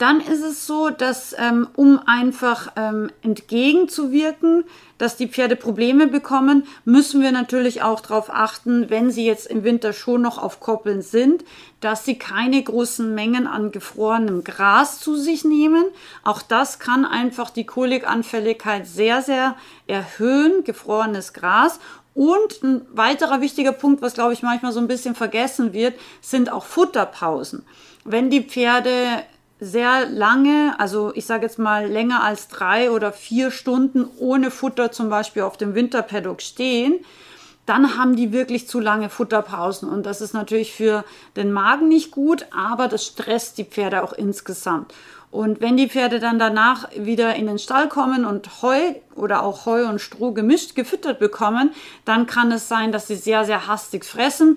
dann 0.00 0.20
ist 0.22 0.42
es 0.42 0.66
so, 0.66 0.88
dass 0.88 1.34
ähm, 1.38 1.68
um 1.76 2.00
einfach 2.06 2.72
ähm, 2.76 3.10
entgegenzuwirken, 3.20 4.64
dass 4.96 5.16
die 5.16 5.28
Pferde 5.28 5.56
Probleme 5.56 6.06
bekommen, 6.06 6.66
müssen 6.86 7.20
wir 7.20 7.32
natürlich 7.32 7.82
auch 7.82 8.00
darauf 8.00 8.30
achten, 8.30 8.88
wenn 8.88 9.10
sie 9.10 9.26
jetzt 9.26 9.46
im 9.46 9.62
Winter 9.62 9.92
schon 9.92 10.22
noch 10.22 10.38
auf 10.38 10.58
Koppeln 10.58 11.02
sind, 11.02 11.44
dass 11.80 12.06
sie 12.06 12.18
keine 12.18 12.62
großen 12.62 13.14
Mengen 13.14 13.46
an 13.46 13.72
gefrorenem 13.72 14.42
Gras 14.42 15.00
zu 15.00 15.16
sich 15.16 15.44
nehmen. 15.44 15.84
Auch 16.24 16.40
das 16.40 16.78
kann 16.78 17.04
einfach 17.04 17.50
die 17.50 17.66
Kolikanfälligkeit 17.66 18.86
sehr, 18.86 19.20
sehr 19.20 19.54
erhöhen, 19.86 20.64
gefrorenes 20.64 21.34
Gras. 21.34 21.78
Und 22.14 22.62
ein 22.62 22.86
weiterer 22.90 23.42
wichtiger 23.42 23.72
Punkt, 23.72 24.00
was 24.00 24.14
glaube 24.14 24.32
ich 24.32 24.42
manchmal 24.42 24.72
so 24.72 24.80
ein 24.80 24.88
bisschen 24.88 25.14
vergessen 25.14 25.74
wird, 25.74 25.94
sind 26.22 26.50
auch 26.50 26.64
Futterpausen. 26.64 27.66
Wenn 28.04 28.30
die 28.30 28.42
Pferde 28.42 29.22
sehr 29.60 30.08
lange, 30.08 30.74
also 30.78 31.12
ich 31.14 31.26
sage 31.26 31.44
jetzt 31.44 31.58
mal 31.58 31.86
länger 31.86 32.24
als 32.24 32.48
drei 32.48 32.90
oder 32.90 33.12
vier 33.12 33.50
Stunden 33.50 34.08
ohne 34.18 34.50
Futter 34.50 34.90
zum 34.90 35.10
Beispiel 35.10 35.42
auf 35.42 35.56
dem 35.56 35.74
Winterpaddock 35.74 36.40
stehen, 36.40 37.04
dann 37.66 37.96
haben 37.96 38.16
die 38.16 38.32
wirklich 38.32 38.66
zu 38.66 38.80
lange 38.80 39.10
Futterpausen. 39.10 39.88
Und 39.88 40.06
das 40.06 40.20
ist 40.20 40.32
natürlich 40.32 40.72
für 40.72 41.04
den 41.36 41.52
Magen 41.52 41.88
nicht 41.88 42.10
gut, 42.10 42.46
aber 42.50 42.88
das 42.88 43.04
stresst 43.04 43.58
die 43.58 43.64
Pferde 43.64 44.02
auch 44.02 44.12
insgesamt. 44.12 44.94
Und 45.30 45.60
wenn 45.60 45.76
die 45.76 45.88
Pferde 45.88 46.18
dann 46.18 46.40
danach 46.40 46.88
wieder 46.96 47.36
in 47.36 47.46
den 47.46 47.60
Stall 47.60 47.88
kommen 47.88 48.24
und 48.24 48.62
Heu 48.62 48.94
oder 49.14 49.44
auch 49.44 49.66
Heu 49.66 49.86
und 49.86 50.00
Stroh 50.00 50.32
gemischt 50.32 50.74
gefüttert 50.74 51.20
bekommen, 51.20 51.70
dann 52.04 52.26
kann 52.26 52.50
es 52.50 52.66
sein, 52.66 52.90
dass 52.90 53.06
sie 53.06 53.14
sehr, 53.14 53.44
sehr 53.44 53.68
hastig 53.68 54.04
fressen 54.04 54.56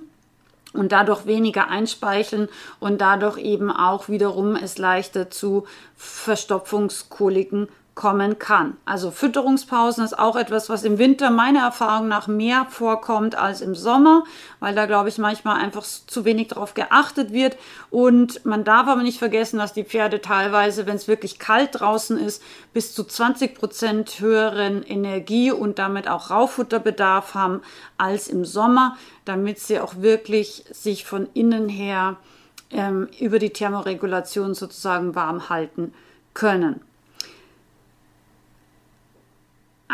und 0.74 0.92
dadurch 0.92 1.26
weniger 1.26 1.70
einspeicheln 1.70 2.50
und 2.80 3.00
dadurch 3.00 3.38
eben 3.38 3.72
auch 3.72 4.10
wiederum 4.10 4.56
es 4.56 4.78
leichter 4.78 5.30
zu 5.30 5.66
Verstopfungskoliken 5.96 7.70
kommen 7.96 8.40
kann. 8.40 8.76
Also 8.86 9.12
Fütterungspausen 9.12 10.04
ist 10.04 10.18
auch 10.18 10.36
etwas, 10.36 10.68
was 10.68 10.84
im 10.84 10.98
Winter 10.98 11.30
meiner 11.30 11.62
Erfahrung 11.62 12.08
nach 12.08 12.28
mehr 12.28 12.66
vorkommt 12.70 13.36
als 13.36 13.62
im 13.62 13.76
Sommer, 13.76 14.24
weil 14.60 14.74
da 14.74 14.88
glaube 14.88 15.10
ich 15.10 15.20
manchmal 15.20 15.62
einfach 15.62 15.84
zu 15.84 16.26
wenig 16.26 16.48
darauf 16.48 16.74
geachtet 16.74 17.32
wird. 17.32 17.56
Und 17.92 18.44
man 18.46 18.64
darf 18.64 18.88
aber 18.88 19.04
nicht 19.04 19.20
vergessen, 19.20 19.60
dass 19.60 19.74
die 19.74 19.84
Pferde 19.84 20.22
teilweise, 20.22 20.88
wenn 20.88 20.96
es 20.96 21.08
wirklich 21.08 21.38
kalt 21.38 21.80
draußen 21.80 22.18
ist, 22.18 22.42
bis 22.74 22.96
zu 22.96 23.04
20 23.04 23.54
Prozent 23.54 24.20
höheren 24.20 24.82
Energie 24.82 25.52
und 25.52 25.78
damit 25.78 26.08
auch 26.08 26.32
Rauffutterbedarf 26.32 27.36
haben 27.36 27.62
als 28.00 28.28
im 28.28 28.44
Sommer, 28.44 28.98
damit 29.26 29.60
sie 29.60 29.80
auch 29.80 29.98
wirklich 29.98 30.66
sich 30.72 31.06
von 31.06 31.28
innen 31.36 31.70
her 31.70 32.18
ähm, 32.72 33.08
über 33.20 33.38
die 33.38 33.52
Thermoregulation 33.52 34.56
sozusagen 34.56 35.14
warm 35.14 35.50
halten 35.50 35.94
können. 36.34 36.82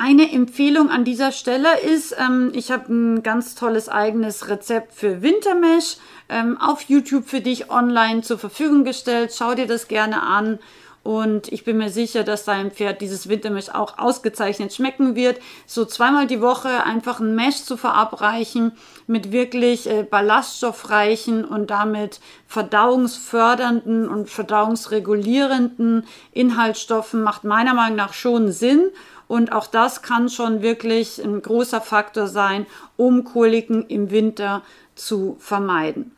Eine 0.02 0.32
Empfehlung 0.32 0.90
an 0.90 1.04
dieser 1.04 1.34
Stelle 1.34 1.78
ist, 1.82 2.16
ähm, 2.18 2.54
ich 2.56 2.72
habe 2.72 2.94
ein 2.94 3.22
ganz 3.22 3.56
tolles 3.56 3.90
eigenes 3.90 4.48
Rezept 4.48 4.94
für 4.94 5.22
Wintermesh 5.22 5.98
ähm, 6.30 6.58
auf 6.58 6.84
YouTube 6.84 7.28
für 7.28 7.42
dich 7.42 7.70
online 7.70 8.22
zur 8.22 8.40
Verfügung 8.40 8.86
gestellt. 8.86 9.34
Schau 9.38 9.56
dir 9.56 9.68
das 9.68 9.90
gerne 9.90 10.24
an. 10.24 10.60
Und 11.04 11.52
ich 11.52 11.66
bin 11.66 11.78
mir 11.78 11.90
sicher, 11.90 12.24
dass 12.24 12.46
deinem 12.46 12.72
Pferd 12.72 13.02
dieses 13.02 13.28
Wintermesh 13.28 13.70
auch 13.70 13.98
ausgezeichnet 13.98 14.74
schmecken 14.74 15.16
wird. 15.16 15.40
So 15.66 15.84
zweimal 15.84 16.28
die 16.28 16.40
Woche 16.40 16.86
einfach 16.86 17.20
ein 17.20 17.36
Mesh 17.36 17.64
zu 17.64 17.76
verabreichen 17.76 18.72
mit 19.06 19.34
wirklich 19.34 19.90
äh, 19.90 20.04
ballaststoffreichen 20.04 21.44
und 21.44 21.72
damit 21.72 22.22
verdauungsfördernden 22.48 24.08
und 24.08 24.30
verdauungsregulierenden 24.30 26.06
Inhaltsstoffen 26.32 27.22
macht 27.22 27.44
meiner 27.44 27.74
Meinung 27.74 27.98
nach 27.98 28.14
schon 28.14 28.54
Sinn. 28.54 28.92
Und 29.30 29.52
auch 29.52 29.68
das 29.68 30.02
kann 30.02 30.28
schon 30.28 30.64
wirklich 30.64 31.24
ein 31.24 31.44
großer 31.44 31.82
Faktor 31.82 32.28
sein, 32.28 32.66
um 32.98 33.24
Koliken 33.24 33.86
im 33.88 34.10
Winter 34.10 34.64
zu 34.96 35.38
vermeiden. 35.40 36.16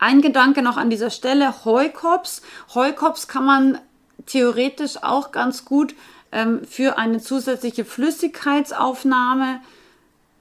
Ein 0.00 0.22
Gedanke 0.22 0.60
noch 0.60 0.76
an 0.76 0.90
dieser 0.90 1.10
Stelle, 1.10 1.64
Heukops. 1.64 2.42
Heukops 2.74 3.28
kann 3.28 3.44
man 3.44 3.78
theoretisch 4.26 5.04
auch 5.04 5.30
ganz 5.30 5.64
gut 5.64 5.94
ähm, 6.32 6.64
für 6.68 6.98
eine 6.98 7.20
zusätzliche 7.20 7.84
Flüssigkeitsaufnahme 7.84 9.60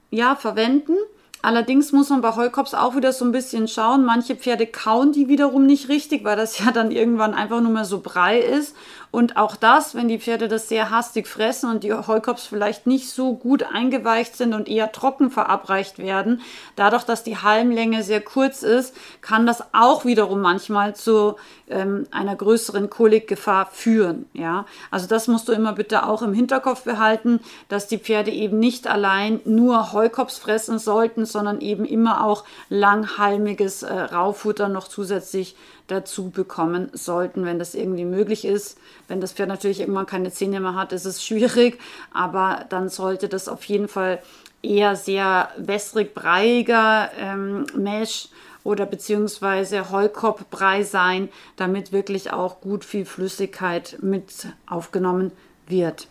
ja, 0.09 0.35
verwenden. 0.35 0.95
Allerdings 1.43 1.91
muss 1.91 2.09
man 2.09 2.21
bei 2.21 2.35
Heukops 2.35 2.73
auch 2.73 2.95
wieder 2.95 3.13
so 3.13 3.25
ein 3.25 3.31
bisschen 3.31 3.67
schauen. 3.67 4.05
Manche 4.05 4.35
Pferde 4.35 4.67
kauen 4.67 5.11
die 5.11 5.27
wiederum 5.27 5.65
nicht 5.65 5.89
richtig, 5.89 6.23
weil 6.23 6.35
das 6.35 6.57
ja 6.65 6.71
dann 6.71 6.89
irgendwann 6.89 7.35
einfach 7.35 7.61
nur 7.61 7.71
mehr 7.71 7.85
so 7.85 7.99
Brei 7.99 8.39
ist. 8.39 8.75
Und 9.11 9.35
auch 9.35 9.57
das, 9.57 9.93
wenn 9.93 10.07
die 10.07 10.19
Pferde 10.19 10.47
das 10.47 10.69
sehr 10.69 10.89
hastig 10.89 11.27
fressen 11.27 11.69
und 11.69 11.83
die 11.83 11.93
Heukops 11.93 12.45
vielleicht 12.45 12.87
nicht 12.87 13.09
so 13.09 13.35
gut 13.35 13.63
eingeweicht 13.63 14.37
sind 14.37 14.53
und 14.53 14.69
eher 14.69 14.93
trocken 14.93 15.29
verabreicht 15.29 15.99
werden, 15.99 16.41
dadurch, 16.77 17.03
dass 17.03 17.21
die 17.21 17.37
Halmlänge 17.37 18.03
sehr 18.03 18.21
kurz 18.21 18.63
ist, 18.63 18.95
kann 19.19 19.45
das 19.45 19.63
auch 19.73 20.05
wiederum 20.05 20.39
manchmal 20.39 20.95
zu 20.95 21.35
ähm, 21.67 22.07
einer 22.11 22.37
größeren 22.37 22.89
Kolikgefahr 22.89 23.67
führen. 23.71 24.27
Ja, 24.31 24.65
also 24.91 25.07
das 25.07 25.27
musst 25.27 25.49
du 25.49 25.51
immer 25.51 25.73
bitte 25.73 26.07
auch 26.07 26.21
im 26.21 26.33
Hinterkopf 26.33 26.83
behalten, 26.83 27.41
dass 27.67 27.87
die 27.87 27.99
Pferde 27.99 28.31
eben 28.31 28.59
nicht 28.59 28.87
allein 28.87 29.41
nur 29.43 29.91
Heukops 29.91 30.37
fressen 30.37 30.79
sollten, 30.79 31.25
sondern 31.25 31.59
eben 31.59 31.83
immer 31.83 32.23
auch 32.23 32.45
langhalmiges 32.69 33.83
äh, 33.83 33.93
Raufutter 33.93 34.69
noch 34.69 34.87
zusätzlich 34.87 35.57
dazu 35.87 36.29
bekommen 36.29 36.89
sollten, 36.93 37.45
wenn 37.45 37.59
das 37.59 37.75
irgendwie 37.75 38.05
möglich 38.05 38.45
ist. 38.45 38.77
Wenn 39.11 39.19
das 39.19 39.33
Pferd 39.33 39.49
natürlich 39.49 39.81
irgendwann 39.81 40.05
keine 40.05 40.31
Zähne 40.31 40.61
mehr 40.61 40.73
hat, 40.73 40.93
ist 40.93 41.03
es 41.03 41.21
schwierig, 41.21 41.77
aber 42.13 42.65
dann 42.69 42.87
sollte 42.87 43.27
das 43.27 43.49
auf 43.49 43.65
jeden 43.65 43.89
Fall 43.89 44.23
eher 44.63 44.95
sehr 44.95 45.49
wässrig 45.57 46.13
breiiger 46.13 47.11
ähm, 47.19 47.65
Mesh 47.75 48.29
oder 48.63 48.85
beziehungsweise 48.85 49.91
Heukopfbrei 49.91 50.83
sein, 50.83 51.27
damit 51.57 51.91
wirklich 51.91 52.31
auch 52.31 52.61
gut 52.61 52.85
viel 52.85 53.03
Flüssigkeit 53.03 53.97
mit 54.01 54.47
aufgenommen 54.65 55.33
wird. 55.67 56.07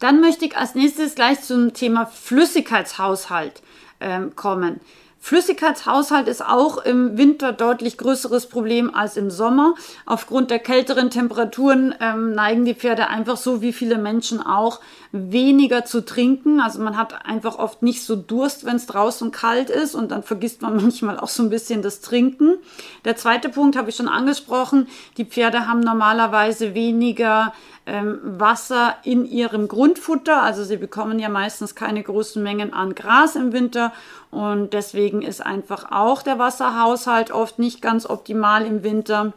Dann 0.00 0.20
möchte 0.20 0.46
ich 0.46 0.56
als 0.56 0.74
nächstes 0.74 1.14
gleich 1.14 1.42
zum 1.42 1.74
Thema 1.74 2.06
Flüssigkeitshaushalt 2.06 3.62
ähm, 4.00 4.34
kommen. 4.34 4.80
Flüssigkeitshaushalt 5.24 6.28
ist 6.28 6.44
auch 6.44 6.76
im 6.76 7.16
Winter 7.16 7.54
deutlich 7.54 7.96
größeres 7.96 8.46
Problem 8.46 8.94
als 8.94 9.16
im 9.16 9.30
Sommer. 9.30 9.74
Aufgrund 10.04 10.50
der 10.50 10.58
kälteren 10.58 11.08
Temperaturen 11.08 11.94
ähm, 11.98 12.32
neigen 12.32 12.66
die 12.66 12.74
Pferde 12.74 13.08
einfach 13.08 13.38
so 13.38 13.62
wie 13.62 13.72
viele 13.72 13.96
Menschen 13.96 14.42
auch 14.42 14.80
weniger 15.16 15.84
zu 15.84 16.04
trinken. 16.04 16.60
Also 16.60 16.82
man 16.82 16.96
hat 16.96 17.24
einfach 17.24 17.56
oft 17.56 17.82
nicht 17.84 18.02
so 18.02 18.16
Durst, 18.16 18.66
wenn 18.66 18.74
es 18.74 18.86
draußen 18.86 19.30
kalt 19.30 19.70
ist 19.70 19.94
und 19.94 20.10
dann 20.10 20.24
vergisst 20.24 20.60
man 20.60 20.76
manchmal 20.82 21.20
auch 21.20 21.28
so 21.28 21.44
ein 21.44 21.50
bisschen 21.50 21.82
das 21.82 22.00
Trinken. 22.00 22.56
Der 23.04 23.16
zweite 23.16 23.48
Punkt 23.48 23.76
habe 23.76 23.90
ich 23.90 23.96
schon 23.96 24.08
angesprochen. 24.08 24.88
Die 25.16 25.24
Pferde 25.24 25.68
haben 25.68 25.80
normalerweise 25.80 26.74
weniger 26.74 27.52
ähm, 27.86 28.18
Wasser 28.24 28.96
in 29.04 29.24
ihrem 29.24 29.68
Grundfutter. 29.68 30.42
Also 30.42 30.64
sie 30.64 30.78
bekommen 30.78 31.20
ja 31.20 31.28
meistens 31.28 31.76
keine 31.76 32.02
großen 32.02 32.42
Mengen 32.42 32.72
an 32.72 32.96
Gras 32.96 33.36
im 33.36 33.52
Winter 33.52 33.92
und 34.32 34.72
deswegen 34.72 35.22
ist 35.22 35.46
einfach 35.46 35.92
auch 35.92 36.22
der 36.22 36.40
Wasserhaushalt 36.40 37.30
oft 37.30 37.60
nicht 37.60 37.80
ganz 37.80 38.04
optimal 38.04 38.66
im 38.66 38.82
Winter. 38.82 39.32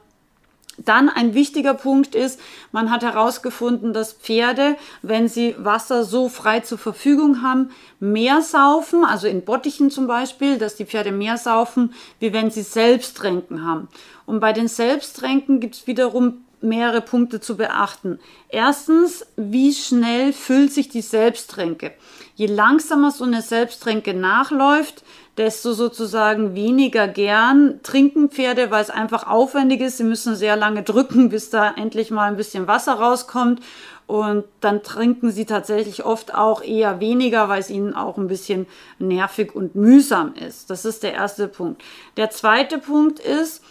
Dann 0.77 1.09
ein 1.09 1.33
wichtiger 1.33 1.73
Punkt 1.73 2.13
ist, 2.13 2.39
man 2.71 2.91
hat 2.91 3.01
herausgefunden, 3.01 3.93
dass 3.93 4.13
Pferde, 4.13 4.77
wenn 5.01 5.27
sie 5.27 5.55
Wasser 5.57 6.03
so 6.03 6.29
frei 6.29 6.59
zur 6.59 6.77
Verfügung 6.77 7.41
haben, 7.41 7.71
mehr 7.99 8.41
saufen, 8.41 9.03
also 9.03 9.27
in 9.27 9.43
Bottichen 9.43 9.89
zum 9.89 10.05
Beispiel, 10.05 10.57
dass 10.59 10.75
die 10.75 10.85
Pferde 10.85 11.11
mehr 11.11 11.37
saufen, 11.37 11.93
wie 12.19 12.31
wenn 12.31 12.51
sie 12.51 12.61
Selbsttränken 12.61 13.65
haben. 13.65 13.87
Und 14.27 14.39
bei 14.39 14.53
den 14.53 14.67
Selbsttränken 14.67 15.59
gibt 15.59 15.75
es 15.75 15.87
wiederum 15.87 16.43
mehrere 16.61 17.01
Punkte 17.01 17.39
zu 17.39 17.57
beachten. 17.57 18.19
Erstens, 18.49 19.25
wie 19.35 19.73
schnell 19.73 20.33
füllt 20.33 20.73
sich 20.73 20.89
die 20.89 21.01
Selbsttränke? 21.01 21.93
Je 22.35 22.47
langsamer 22.47 23.11
so 23.11 23.23
eine 23.23 23.41
Selbsttränke 23.41 24.13
nachläuft, 24.13 25.03
desto 25.37 25.73
sozusagen 25.73 26.55
weniger 26.55 27.07
gern 27.07 27.79
trinken 27.83 28.29
Pferde, 28.29 28.71
weil 28.71 28.81
es 28.81 28.89
einfach 28.89 29.27
aufwendig 29.27 29.81
ist. 29.81 29.97
Sie 29.97 30.03
müssen 30.03 30.35
sehr 30.35 30.55
lange 30.55 30.83
drücken, 30.83 31.29
bis 31.29 31.49
da 31.49 31.73
endlich 31.75 32.09
mal 32.09 32.25
ein 32.25 32.37
bisschen 32.37 32.67
Wasser 32.67 32.93
rauskommt. 32.93 33.61
Und 34.07 34.45
dann 34.61 34.83
trinken 34.83 35.31
sie 35.31 35.45
tatsächlich 35.45 36.05
oft 36.05 36.33
auch 36.33 36.63
eher 36.63 37.01
weniger, 37.01 37.49
weil 37.49 37.59
es 37.59 37.69
ihnen 37.69 37.93
auch 37.93 38.17
ein 38.17 38.27
bisschen 38.27 38.65
nervig 38.99 39.53
und 39.53 39.75
mühsam 39.75 40.33
ist. 40.33 40.69
Das 40.69 40.85
ist 40.85 41.03
der 41.03 41.13
erste 41.13 41.47
Punkt. 41.47 41.83
Der 42.15 42.29
zweite 42.29 42.77
Punkt 42.77 43.19
ist, 43.19 43.61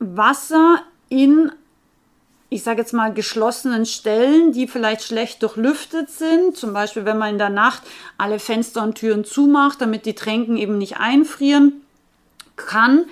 Wasser 0.00 0.82
in 1.08 1.52
ich 2.50 2.62
sage 2.62 2.80
jetzt 2.80 2.94
mal, 2.94 3.12
geschlossenen 3.12 3.84
Stellen, 3.84 4.52
die 4.52 4.68
vielleicht 4.68 5.02
schlecht 5.02 5.42
durchlüftet 5.42 6.10
sind. 6.10 6.56
Zum 6.56 6.72
Beispiel, 6.72 7.04
wenn 7.04 7.18
man 7.18 7.32
in 7.32 7.38
der 7.38 7.50
Nacht 7.50 7.82
alle 8.16 8.38
Fenster 8.38 8.82
und 8.82 8.94
Türen 8.94 9.24
zumacht, 9.24 9.80
damit 9.80 10.06
die 10.06 10.14
Tränken 10.14 10.56
eben 10.56 10.78
nicht 10.78 10.96
einfrieren, 10.96 11.82
kann 12.56 13.04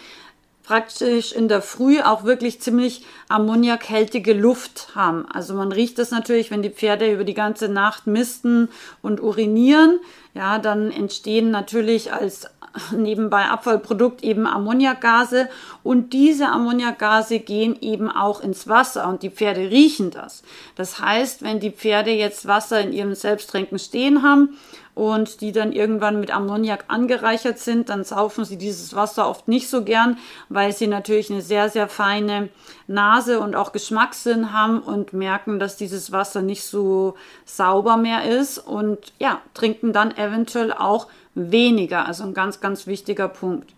praktisch 0.67 1.33
in 1.33 1.47
der 1.47 1.63
Früh 1.63 2.01
auch 2.01 2.25
wirklich 2.25 2.61
ziemlich 2.61 3.05
ammoniakhältige 3.29 4.33
Luft 4.33 4.89
haben. 4.97 5.25
Also 5.31 5.55
man 5.55 5.71
riecht 5.71 5.99
das 5.99 6.11
natürlich, 6.11 6.51
wenn 6.51 6.63
die 6.63 6.71
Pferde 6.71 7.13
über 7.13 7.23
die 7.23 7.35
ganze 7.35 7.69
Nacht 7.69 8.09
misten 8.09 8.69
und 9.01 9.23
urinieren. 9.23 10.01
Ja, 10.35 10.59
dann 10.59 10.91
entstehen 10.91 11.53
natürlich 11.53 12.13
als 12.13 12.49
nebenbei 12.93 13.45
Abfallprodukt 13.47 14.23
eben 14.23 14.47
Ammoniakgase 14.47 15.49
und 15.83 16.13
diese 16.13 16.49
Ammoniakgase 16.49 17.41
gehen 17.41 17.77
eben 17.81 18.11
auch 18.11 18.41
ins 18.41 18.69
Wasser 18.69 19.09
und 19.09 19.23
die 19.23 19.31
Pferde 19.31 19.71
riechen 19.71 20.11
das. 20.11 20.43
Das 20.75 21.01
heißt, 21.01 21.43
wenn 21.43 21.61
die 21.61 21.71
Pferde 21.71 22.11
jetzt 22.11 22.47
Wasser 22.47 22.81
in 22.81 22.93
ihrem 22.93 23.15
Selbsttränken 23.15 23.79
stehen 23.79 24.23
haben 24.23 24.57
und 24.97 25.43
die 25.43 25.53
dann 25.53 25.73
irgendwann 25.73 26.21
mit 26.21 26.31
Ammoniak 26.31 26.87
angereichert 26.89 27.59
sind, 27.59 27.91
dann 27.91 28.03
saufen 28.03 28.47
sie 28.47 28.57
dieses 28.57 28.97
Wasser 28.97 29.29
oft 29.29 29.47
nicht 29.47 29.69
so 29.69 29.85
gern, 29.85 30.17
weil 30.49 30.73
sie 30.73 30.87
natürlich 30.87 31.31
eine 31.31 31.43
sehr, 31.43 31.69
sehr 31.69 31.87
feine 31.87 32.49
Nase 32.87 33.39
und 33.41 33.57
auch 33.57 33.73
Geschmackssinn 33.73 34.55
haben 34.55 34.81
und 34.81 35.13
merken, 35.13 35.59
dass 35.59 35.77
dieses 35.77 36.13
Wasser 36.13 36.41
nicht 36.41 36.65
so 36.65 37.15
sauber 37.45 37.99
mehr 37.99 38.25
ist 38.25 38.59
und 38.59 39.13
ja, 39.19 39.43
trinken 39.53 39.93
dann 39.93 40.17
eventuell 40.17 40.73
auch 40.73 41.09
weniger. 41.37 42.07
Also 42.07 42.25
ein 42.25 42.35
ganz, 42.35 42.61
ganz 42.61 42.89
wichtiger 42.89 43.29
Punkt. 43.29 43.73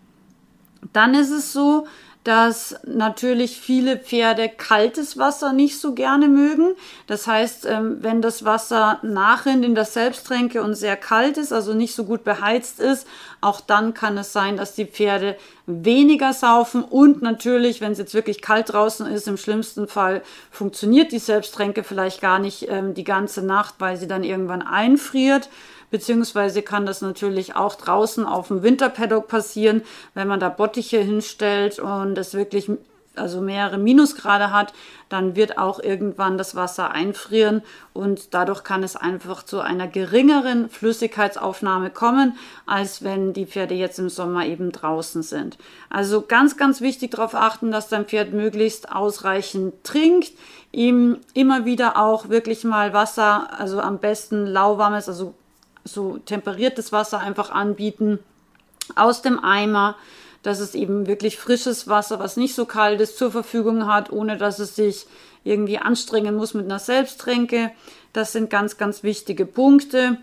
Dann 0.93 1.13
ist 1.13 1.29
es 1.29 1.53
so, 1.53 1.85
dass 2.25 2.75
natürlich 2.85 3.59
viele 3.59 3.97
Pferde 3.97 4.49
kaltes 4.49 5.17
Wasser 5.17 5.53
nicht 5.53 5.79
so 5.79 5.93
gerne 5.93 6.27
mögen. 6.27 6.75
Das 7.07 7.27
heißt, 7.27 7.65
ähm, 7.65 7.99
wenn 8.01 8.21
das 8.21 8.43
Wasser 8.43 8.99
nachrinnt 9.03 9.63
in 9.63 9.73
das 9.73 9.93
Selbsttränke 9.93 10.61
und 10.61 10.75
sehr 10.75 10.97
kalt 10.97 11.37
ist, 11.37 11.53
also 11.53 11.73
nicht 11.73 11.95
so 11.95 12.03
gut 12.03 12.25
beheizt 12.25 12.81
ist, 12.81 13.07
auch 13.39 13.61
dann 13.61 13.93
kann 13.93 14.17
es 14.17 14.33
sein, 14.33 14.57
dass 14.57 14.75
die 14.75 14.85
Pferde 14.85 15.37
weniger 15.65 16.33
saufen 16.33 16.83
und 16.83 17.21
natürlich, 17.21 17.79
wenn 17.79 17.93
es 17.93 17.97
jetzt 17.97 18.13
wirklich 18.13 18.41
kalt 18.41 18.73
draußen 18.73 19.07
ist, 19.07 19.27
im 19.27 19.37
schlimmsten 19.37 19.87
Fall 19.87 20.21
funktioniert 20.51 21.13
die 21.13 21.19
Selbsttränke 21.19 21.83
vielleicht 21.83 22.19
gar 22.19 22.39
nicht 22.39 22.67
ähm, 22.69 22.93
die 22.93 23.05
ganze 23.05 23.43
Nacht, 23.45 23.75
weil 23.79 23.95
sie 23.95 24.07
dann 24.07 24.25
irgendwann 24.25 24.61
einfriert 24.61 25.49
beziehungsweise 25.91 26.61
kann 26.61 26.85
das 26.85 27.01
natürlich 27.01 27.55
auch 27.55 27.75
draußen 27.75 28.25
auf 28.25 28.49
dem 28.49 28.63
Winterpaddock 28.63 29.27
passieren, 29.27 29.83
wenn 30.13 30.27
man 30.27 30.39
da 30.39 30.49
Bottiche 30.49 30.99
hinstellt 30.99 31.79
und 31.79 32.17
es 32.17 32.33
wirklich 32.33 32.69
also 33.19 33.41
mehrere 33.41 33.77
Minusgrade 33.77 34.51
hat, 34.51 34.73
dann 35.09 35.35
wird 35.35 35.57
auch 35.57 35.79
irgendwann 35.79 36.37
das 36.37 36.55
Wasser 36.55 36.91
einfrieren 36.91 37.61
und 37.93 38.33
dadurch 38.33 38.63
kann 38.63 38.83
es 38.83 38.95
einfach 38.95 39.43
zu 39.43 39.59
einer 39.59 39.87
geringeren 39.87 40.69
Flüssigkeitsaufnahme 40.69 41.89
kommen, 41.89 42.37
als 42.65 43.03
wenn 43.03 43.33
die 43.33 43.45
Pferde 43.45 43.75
jetzt 43.75 43.99
im 43.99 44.09
Sommer 44.09 44.45
eben 44.45 44.71
draußen 44.71 45.23
sind. 45.23 45.57
Also 45.89 46.21
ganz, 46.21 46.57
ganz 46.57 46.81
wichtig 46.81 47.11
darauf 47.11 47.35
achten, 47.35 47.71
dass 47.71 47.89
dein 47.89 48.05
Pferd 48.05 48.33
möglichst 48.33 48.91
ausreichend 48.91 49.83
trinkt, 49.83 50.31
ihm 50.71 51.17
immer 51.33 51.65
wieder 51.65 51.97
auch 51.97 52.29
wirklich 52.29 52.63
mal 52.63 52.93
Wasser, 52.93 53.59
also 53.59 53.81
am 53.81 53.97
besten 53.97 54.45
lauwarmes, 54.45 55.09
also 55.09 55.33
so 55.83 56.17
temperiertes 56.17 56.91
Wasser 56.91 57.19
einfach 57.19 57.51
anbieten 57.51 58.19
aus 58.95 59.21
dem 59.21 59.43
Eimer, 59.43 59.95
dass 60.43 60.59
es 60.59 60.75
eben 60.75 61.07
wirklich 61.07 61.37
frisches 61.37 61.87
Wasser, 61.87 62.19
was 62.19 62.37
nicht 62.37 62.55
so 62.55 62.65
kalt 62.65 63.01
ist, 63.01 63.17
zur 63.17 63.31
Verfügung 63.31 63.87
hat, 63.87 64.11
ohne 64.11 64.37
dass 64.37 64.59
es 64.59 64.75
sich 64.75 65.05
irgendwie 65.43 65.77
anstrengen 65.77 66.35
muss 66.35 66.53
mit 66.53 66.65
einer 66.65 66.79
Selbsttränke. 66.79 67.71
Das 68.13 68.31
sind 68.31 68.49
ganz, 68.49 68.77
ganz 68.77 69.03
wichtige 69.03 69.45
Punkte. 69.45 70.17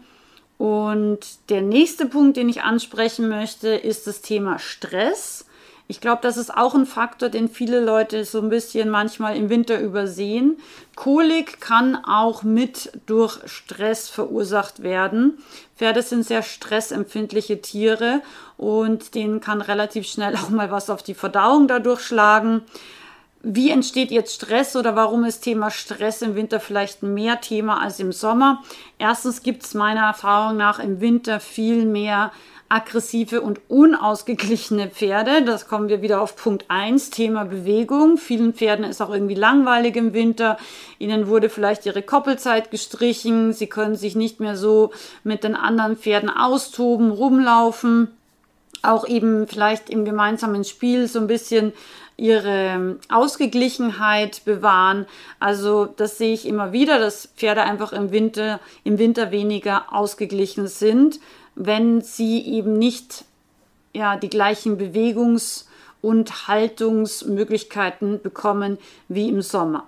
Und 0.59 1.19
der 1.51 1.61
nächste 1.61 2.07
Punkt, 2.07 2.37
den 2.37 2.49
ich 2.49 2.63
ansprechen 2.63 3.29
möchte, 3.29 3.69
ist 3.69 4.07
das 4.07 4.23
Thema 4.23 4.59
Stress. 4.59 5.46
Ich 5.89 6.01
glaube, 6.01 6.19
das 6.23 6.37
ist 6.37 6.53
auch 6.53 6.75
ein 6.75 6.85
Faktor, 6.85 7.29
den 7.29 7.49
viele 7.49 7.81
Leute 7.81 8.25
so 8.25 8.41
ein 8.41 8.49
bisschen 8.49 8.91
manchmal 8.91 9.37
im 9.37 9.51
Winter 9.51 9.81
übersehen. 9.81 10.59
Kolik 10.97 11.61
kann 11.61 11.95
auch 12.05 12.43
mit 12.43 12.91
durch 13.07 13.39
Stress 13.47 14.09
verursacht 14.09 14.83
werden. 14.83 15.39
Pferde 15.77 16.03
sind 16.03 16.25
sehr 16.25 16.43
stressempfindliche 16.43 17.61
Tiere 17.61 18.21
und 18.57 19.15
denen 19.15 19.41
kann 19.41 19.61
relativ 19.61 20.09
schnell 20.09 20.35
auch 20.35 20.49
mal 20.49 20.73
was 20.73 20.91
auf 20.91 21.05
die 21.05 21.15
Verdauung 21.15 21.69
dadurch 21.69 22.01
schlagen. 22.01 22.63
Wie 23.49 23.71
entsteht 23.71 24.11
jetzt 24.11 24.35
Stress 24.35 24.75
oder 24.75 24.97
warum 24.97 25.25
ist 25.25 25.43
Thema 25.43 25.71
Stress 25.71 26.21
im 26.21 26.35
Winter 26.35 26.59
vielleicht 26.59 27.05
mehr 27.05 27.41
Thema 27.41 27.81
als 27.81 28.01
im 28.01 28.11
Sommer? 28.11 28.65
Erstens 28.99 29.45
gibt 29.45 29.63
es 29.63 29.75
meiner 29.75 30.07
Erfahrung 30.07 30.57
nach 30.57 30.81
im 30.81 31.01
Winter 31.01 31.39
viel 31.39 31.85
mehr 31.85 32.33
aggressive 32.69 33.41
und 33.41 33.61
unausgeglichene 33.69 34.89
Pferde. 34.89 35.43
Das 35.43 35.69
kommen 35.69 35.89
wir 35.89 36.03
wieder 36.03 36.21
auf 36.21 36.37
Punkt 36.37 36.65
1, 36.69 37.11
Thema 37.11 37.45
Bewegung. 37.45 38.19
Vielen 38.19 38.55
Pferden 38.55 38.85
ist 38.85 39.01
auch 39.01 39.13
irgendwie 39.13 39.35
langweilig 39.35 39.97
im 39.97 40.13
Winter. 40.15 40.57
Ihnen 40.99 41.29
wurde 41.29 41.49
vielleicht 41.49 41.87
ihre 41.87 42.03
Koppelzeit 42.03 42.71
gestrichen. 42.71 43.53
Sie 43.53 43.69
können 43.69 43.95
sich 43.95 44.17
nicht 44.17 44.41
mehr 44.41 44.57
so 44.57 44.91
mit 45.23 45.45
den 45.45 45.55
anderen 45.55 45.97
Pferden 45.97 46.31
austoben, 46.31 47.11
rumlaufen. 47.11 48.09
Auch 48.83 49.07
eben 49.07 49.47
vielleicht 49.47 49.89
im 49.89 50.05
gemeinsamen 50.05 50.65
Spiel 50.65 51.07
so 51.07 51.21
ein 51.21 51.27
bisschen 51.27 51.73
ihre 52.17 52.97
Ausgeglichenheit 53.11 54.45
bewahren. 54.45 55.07
Also 55.39 55.87
das 55.87 56.19
sehe 56.19 56.33
ich 56.33 56.47
immer 56.47 56.73
wieder, 56.73 56.99
dass 56.99 57.29
Pferde 57.37 57.63
einfach 57.63 57.93
im 57.93 58.11
Winter, 58.11 58.59
im 58.85 58.99
Winter 58.99 59.31
weniger 59.31 59.93
ausgeglichen 59.93 60.67
sind 60.67 61.21
wenn 61.57 62.03
sie 62.03 62.41
eben 62.47 62.79
nicht 62.79 63.25
ja, 63.93 64.17
die 64.17 64.29
gleichen 64.29 64.79
Bewegungs- 64.79 65.67
und 66.03 66.47
Haltungsmöglichkeiten 66.47 68.23
bekommen 68.23 68.79
wie 69.09 69.29
im 69.29 69.43
Sommer. 69.43 69.85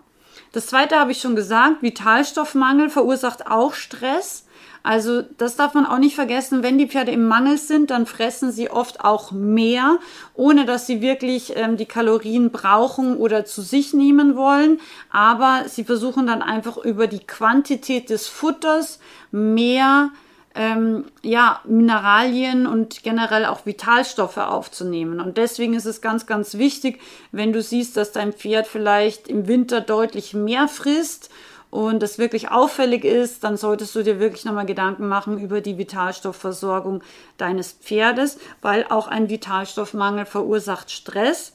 Das 0.52 0.66
zweite 0.66 0.98
habe 0.98 1.12
ich 1.12 1.20
schon 1.20 1.36
gesagt, 1.36 1.82
Vitalstoffmangel 1.82 2.88
verursacht 2.88 3.46
auch 3.46 3.74
Stress. 3.74 4.46
Also 4.82 5.22
das 5.36 5.56
darf 5.56 5.74
man 5.74 5.84
auch 5.84 5.98
nicht 5.98 6.14
vergessen, 6.14 6.62
wenn 6.62 6.78
die 6.78 6.88
Pferde 6.88 7.12
im 7.12 7.28
Mangel 7.28 7.58
sind, 7.58 7.90
dann 7.90 8.06
fressen 8.06 8.50
sie 8.50 8.70
oft 8.70 9.04
auch 9.04 9.32
mehr, 9.32 9.98
ohne 10.34 10.64
dass 10.64 10.86
sie 10.86 11.02
wirklich 11.02 11.52
ähm, 11.56 11.76
die 11.76 11.84
Kalorien 11.84 12.50
brauchen 12.50 13.16
oder 13.16 13.44
zu 13.44 13.60
sich 13.60 13.92
nehmen 13.92 14.36
wollen. 14.36 14.80
Aber 15.10 15.64
sie 15.66 15.84
versuchen 15.84 16.26
dann 16.26 16.40
einfach 16.40 16.78
über 16.78 17.06
die 17.06 17.26
Quantität 17.26 18.08
des 18.08 18.28
Futters 18.28 18.98
mehr 19.30 20.10
ähm, 20.58 21.04
ja, 21.22 21.60
Mineralien 21.64 22.66
und 22.66 23.04
generell 23.04 23.46
auch 23.46 23.64
Vitalstoffe 23.64 24.38
aufzunehmen. 24.38 25.20
Und 25.20 25.36
deswegen 25.36 25.74
ist 25.74 25.86
es 25.86 26.00
ganz, 26.00 26.26
ganz 26.26 26.54
wichtig, 26.54 27.00
wenn 27.30 27.52
du 27.52 27.62
siehst, 27.62 27.96
dass 27.96 28.10
dein 28.10 28.32
Pferd 28.32 28.66
vielleicht 28.66 29.28
im 29.28 29.46
Winter 29.46 29.80
deutlich 29.80 30.34
mehr 30.34 30.66
frisst 30.66 31.30
und 31.70 32.02
das 32.02 32.18
wirklich 32.18 32.50
auffällig 32.50 33.04
ist, 33.04 33.44
dann 33.44 33.56
solltest 33.56 33.94
du 33.94 34.02
dir 34.02 34.18
wirklich 34.18 34.44
nochmal 34.44 34.66
Gedanken 34.66 35.06
machen 35.06 35.38
über 35.38 35.60
die 35.60 35.78
Vitalstoffversorgung 35.78 37.04
deines 37.36 37.70
Pferdes, 37.70 38.38
weil 38.60 38.84
auch 38.88 39.06
ein 39.06 39.28
Vitalstoffmangel 39.28 40.26
verursacht 40.26 40.90
Stress. 40.90 41.52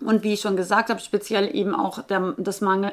Und 0.00 0.24
wie 0.24 0.34
ich 0.34 0.42
schon 0.42 0.56
gesagt 0.56 0.90
habe, 0.90 1.00
speziell 1.00 1.54
eben 1.56 1.74
auch 1.74 2.02
der, 2.02 2.34
das 2.36 2.60
Mangel, 2.60 2.92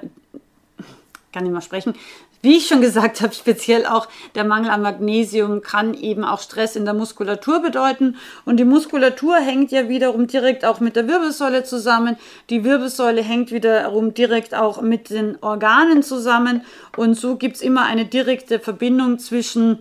kann 1.33 1.45
ich 1.45 1.51
mal 1.51 1.61
sprechen, 1.61 1.95
wie 2.41 2.57
ich 2.57 2.67
schon 2.67 2.81
gesagt 2.81 3.21
habe, 3.21 3.33
speziell 3.33 3.85
auch 3.85 4.07
der 4.35 4.43
Mangel 4.43 4.69
an 4.69 4.81
Magnesium 4.81 5.61
kann 5.61 5.93
eben 5.93 6.23
auch 6.23 6.39
Stress 6.39 6.75
in 6.75 6.85
der 6.85 6.93
Muskulatur 6.93 7.61
bedeuten. 7.61 8.17
Und 8.45 8.57
die 8.57 8.65
Muskulatur 8.65 9.37
hängt 9.37 9.71
ja 9.71 9.89
wiederum 9.89 10.27
direkt 10.27 10.63
auch 10.63 10.79
mit 10.79 10.95
der 10.95 11.07
Wirbelsäule 11.07 11.63
zusammen. 11.63 12.15
Die 12.49 12.63
Wirbelsäule 12.63 13.23
hängt 13.23 13.51
wiederum 13.51 14.13
direkt 14.13 14.53
auch 14.53 14.81
mit 14.81 15.09
den 15.09 15.37
Organen 15.41 16.03
zusammen. 16.03 16.63
Und 16.95 17.15
so 17.15 17.35
gibt's 17.35 17.61
immer 17.61 17.85
eine 17.85 18.05
direkte 18.05 18.59
Verbindung 18.59 19.17
zwischen 19.19 19.79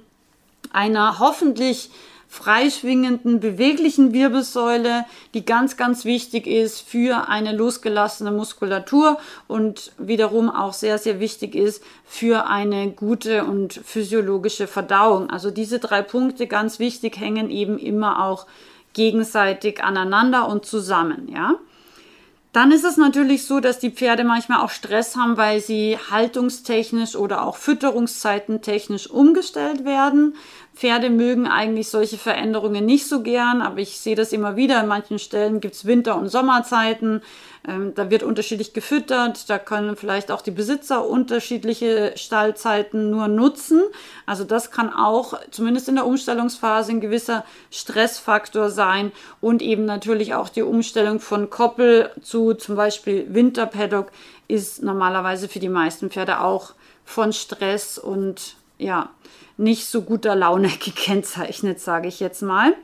einer 0.72 1.18
hoffentlich 1.18 1.90
freischwingenden, 2.28 3.40
beweglichen 3.40 4.12
Wirbelsäule, 4.12 5.04
die 5.34 5.44
ganz, 5.44 5.76
ganz 5.76 6.04
wichtig 6.04 6.46
ist 6.46 6.80
für 6.80 7.28
eine 7.28 7.52
losgelassene 7.52 8.30
Muskulatur 8.30 9.18
und 9.48 9.92
wiederum 9.98 10.50
auch 10.50 10.72
sehr, 10.72 10.98
sehr 10.98 11.20
wichtig 11.20 11.54
ist 11.54 11.82
für 12.04 12.46
eine 12.46 12.90
gute 12.90 13.44
und 13.44 13.74
physiologische 13.74 14.66
Verdauung. 14.66 15.30
Also 15.30 15.50
diese 15.50 15.78
drei 15.78 16.02
Punkte, 16.02 16.46
ganz 16.46 16.78
wichtig, 16.78 17.18
hängen 17.18 17.50
eben 17.50 17.78
immer 17.78 18.24
auch 18.24 18.46
gegenseitig 18.92 19.84
aneinander 19.84 20.48
und 20.48 20.66
zusammen, 20.66 21.28
ja. 21.32 21.56
Dann 22.56 22.72
ist 22.72 22.84
es 22.86 22.96
natürlich 22.96 23.44
so, 23.44 23.60
dass 23.60 23.80
die 23.80 23.90
Pferde 23.90 24.24
manchmal 24.24 24.64
auch 24.64 24.70
Stress 24.70 25.14
haben, 25.14 25.36
weil 25.36 25.60
sie 25.60 25.98
haltungstechnisch 26.10 27.14
oder 27.14 27.42
auch 27.44 27.56
fütterungszeitentechnisch 27.56 29.10
umgestellt 29.10 29.84
werden. 29.84 30.34
Pferde 30.76 31.08
mögen 31.08 31.46
eigentlich 31.46 31.88
solche 31.88 32.18
Veränderungen 32.18 32.84
nicht 32.84 33.08
so 33.08 33.22
gern, 33.22 33.62
aber 33.62 33.78
ich 33.78 33.98
sehe 33.98 34.14
das 34.14 34.32
immer 34.32 34.56
wieder. 34.56 34.78
An 34.78 34.88
manchen 34.88 35.18
Stellen 35.18 35.60
gibt 35.60 35.74
es 35.74 35.86
Winter- 35.86 36.18
und 36.18 36.28
Sommerzeiten. 36.28 37.22
Ähm, 37.66 37.94
da 37.94 38.10
wird 38.10 38.22
unterschiedlich 38.22 38.74
gefüttert. 38.74 39.48
Da 39.48 39.58
können 39.58 39.96
vielleicht 39.96 40.30
auch 40.30 40.42
die 40.42 40.50
Besitzer 40.50 41.08
unterschiedliche 41.08 42.12
Stallzeiten 42.16 43.10
nur 43.10 43.26
nutzen. 43.26 43.82
Also 44.26 44.44
das 44.44 44.70
kann 44.70 44.92
auch 44.92 45.40
zumindest 45.50 45.88
in 45.88 45.94
der 45.94 46.06
Umstellungsphase 46.06 46.92
ein 46.92 47.00
gewisser 47.00 47.46
Stressfaktor 47.70 48.68
sein 48.68 49.12
und 49.40 49.62
eben 49.62 49.86
natürlich 49.86 50.34
auch 50.34 50.50
die 50.50 50.62
Umstellung 50.62 51.20
von 51.20 51.48
Koppel 51.48 52.10
zu 52.20 52.52
zum 52.52 52.76
Beispiel 52.76 53.26
Winterpaddock 53.30 54.12
ist 54.46 54.82
normalerweise 54.82 55.48
für 55.48 55.58
die 55.58 55.70
meisten 55.70 56.10
Pferde 56.10 56.40
auch 56.42 56.74
von 57.06 57.32
Stress 57.32 57.96
und 57.96 58.56
ja, 58.78 59.10
nicht 59.56 59.86
so 59.86 60.02
guter 60.02 60.34
Laune 60.34 60.68
gekennzeichnet, 60.84 61.80
sage 61.80 62.08
ich 62.08 62.20
jetzt 62.20 62.42
mal. 62.42 62.74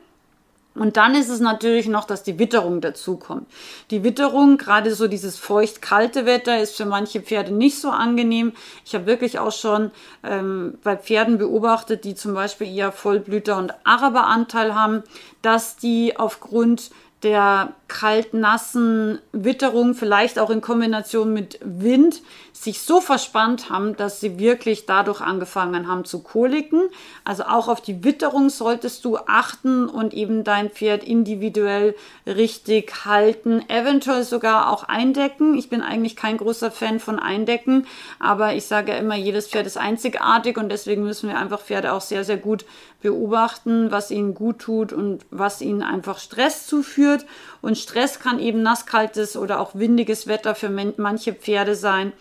Und 0.75 0.97
dann 0.97 1.13
ist 1.13 1.29
es 1.29 1.39
natürlich 1.39 1.87
noch, 1.87 2.05
dass 2.05 2.23
die 2.23 2.39
Witterung 2.39 2.81
dazukommt. 2.81 3.45
Die 3.91 4.03
Witterung, 4.03 4.57
gerade 4.57 4.95
so 4.95 5.07
dieses 5.07 5.37
feucht-kalte 5.37 6.25
Wetter, 6.25 6.59
ist 6.59 6.75
für 6.75 6.85
manche 6.85 7.21
Pferde 7.21 7.53
nicht 7.53 7.79
so 7.79 7.91
angenehm. 7.91 8.53
Ich 8.83 8.95
habe 8.95 9.05
wirklich 9.05 9.37
auch 9.37 9.51
schon 9.51 9.91
ähm, 10.23 10.79
bei 10.83 10.97
Pferden 10.97 11.37
beobachtet, 11.37 12.05
die 12.05 12.15
zum 12.15 12.33
Beispiel 12.33 12.75
eher 12.75 12.91
Vollblüter- 12.91 13.59
und 13.59 13.73
Araberanteil 13.83 14.73
haben, 14.73 15.03
dass 15.43 15.77
die 15.77 16.17
aufgrund 16.17 16.89
der 17.23 17.73
kalt-nassen 17.87 19.19
Witterung, 19.31 19.93
vielleicht 19.93 20.39
auch 20.39 20.49
in 20.49 20.61
Kombination 20.61 21.33
mit 21.33 21.59
Wind, 21.63 22.21
sich 22.53 22.81
so 22.81 23.01
verspannt 23.01 23.69
haben, 23.69 23.95
dass 23.97 24.19
sie 24.19 24.39
wirklich 24.39 24.85
dadurch 24.85 25.21
angefangen 25.21 25.87
haben 25.87 26.05
zu 26.05 26.23
koliken. 26.23 26.81
Also 27.23 27.43
auch 27.43 27.67
auf 27.67 27.81
die 27.81 28.03
Witterung 28.03 28.49
solltest 28.49 29.05
du 29.05 29.17
achten 29.17 29.87
und 29.87 30.13
eben 30.13 30.43
dein 30.43 30.69
Pferd 30.69 31.03
individuell 31.03 31.95
richtig 32.25 33.05
halten, 33.05 33.63
eventuell 33.69 34.23
sogar 34.23 34.71
auch 34.71 34.83
eindecken. 34.83 35.57
Ich 35.57 35.69
bin 35.69 35.81
eigentlich 35.81 36.15
kein 36.15 36.37
großer 36.37 36.71
Fan 36.71 36.99
von 36.99 37.19
Eindecken, 37.19 37.85
aber 38.19 38.53
ich 38.53 38.65
sage 38.65 38.93
ja 38.93 38.97
immer, 38.97 39.15
jedes 39.15 39.47
Pferd 39.47 39.67
ist 39.67 39.77
einzigartig 39.77 40.57
und 40.57 40.69
deswegen 40.69 41.03
müssen 41.03 41.29
wir 41.29 41.37
einfach 41.37 41.61
Pferde 41.61 41.93
auch 41.93 42.01
sehr, 42.01 42.23
sehr 42.23 42.37
gut 42.37 42.65
beobachten, 43.03 43.91
was 43.91 44.09
ihnen 44.09 44.33
gut 44.33 44.59
tut 44.59 44.91
und 44.91 45.23
was 45.29 45.61
ihnen 45.61 45.83
einfach 45.83 46.17
Stress 46.17 46.65
zuführt. 46.65 47.25
Und 47.61 47.77
Stress 47.77 48.19
kann 48.19 48.39
eben 48.39 48.63
nasskaltes 48.63 49.37
oder 49.37 49.59
auch 49.59 49.75
windiges 49.75 50.25
Wetter 50.25 50.55
für 50.55 50.69
manche 50.69 51.33
Pferde 51.33 51.75
sein. 51.75 52.13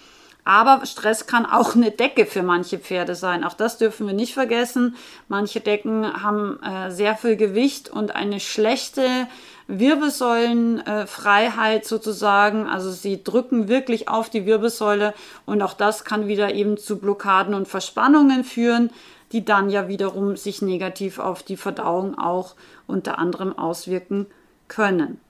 Aber 0.45 0.85
Stress 0.87 1.29
kann 1.29 1.47
auch 1.47 1.77
eine 1.77 1.93
Decke 1.93 2.27
für 2.27 2.43
manche 2.43 2.81
Pferde 2.81 3.15
sein. 3.15 3.45
Auch 3.45 3.55
das 3.55 3.79
dürfen 3.79 4.09
wir 4.09 4.15
nicht 4.15 4.35
vergessen. 4.35 4.97
Manche 5.29 5.61
Decken 5.61 6.21
haben 6.23 6.61
äh, 6.63 6.91
sehr 6.91 7.17
viel 7.17 7.37
Gewicht 7.37 7.89
und 7.89 8.15
eine 8.17 8.41
schlechte 8.41 9.29
Wirbelsäulenfreiheit 9.69 11.85
äh, 11.85 11.87
sozusagen. 11.87 12.67
Also 12.67 12.91
sie 12.91 13.23
drücken 13.23 13.69
wirklich 13.69 14.09
auf 14.09 14.31
die 14.31 14.45
Wirbelsäule 14.45 15.15
und 15.47 15.63
auch 15.63 15.75
das 15.75 16.05
kann 16.05 16.27
wieder 16.27 16.53
eben 16.53 16.77
zu 16.77 16.99
Blockaden 16.99 17.55
und 17.55 17.69
Verspannungen 17.69 18.43
führen, 18.43 18.91
die 19.33 19.45
dann 19.45 19.71
ja 19.71 19.89
wiederum 19.89 20.37
sich 20.37 20.63
negativ 20.63 21.19
auf 21.19 21.43
die 21.43 21.57
Verdauung 21.57 22.19
auch 22.19 22.55
unter 22.87 23.19
anderem 23.19 23.57
auswirken 23.59 24.27
können. 24.69 25.21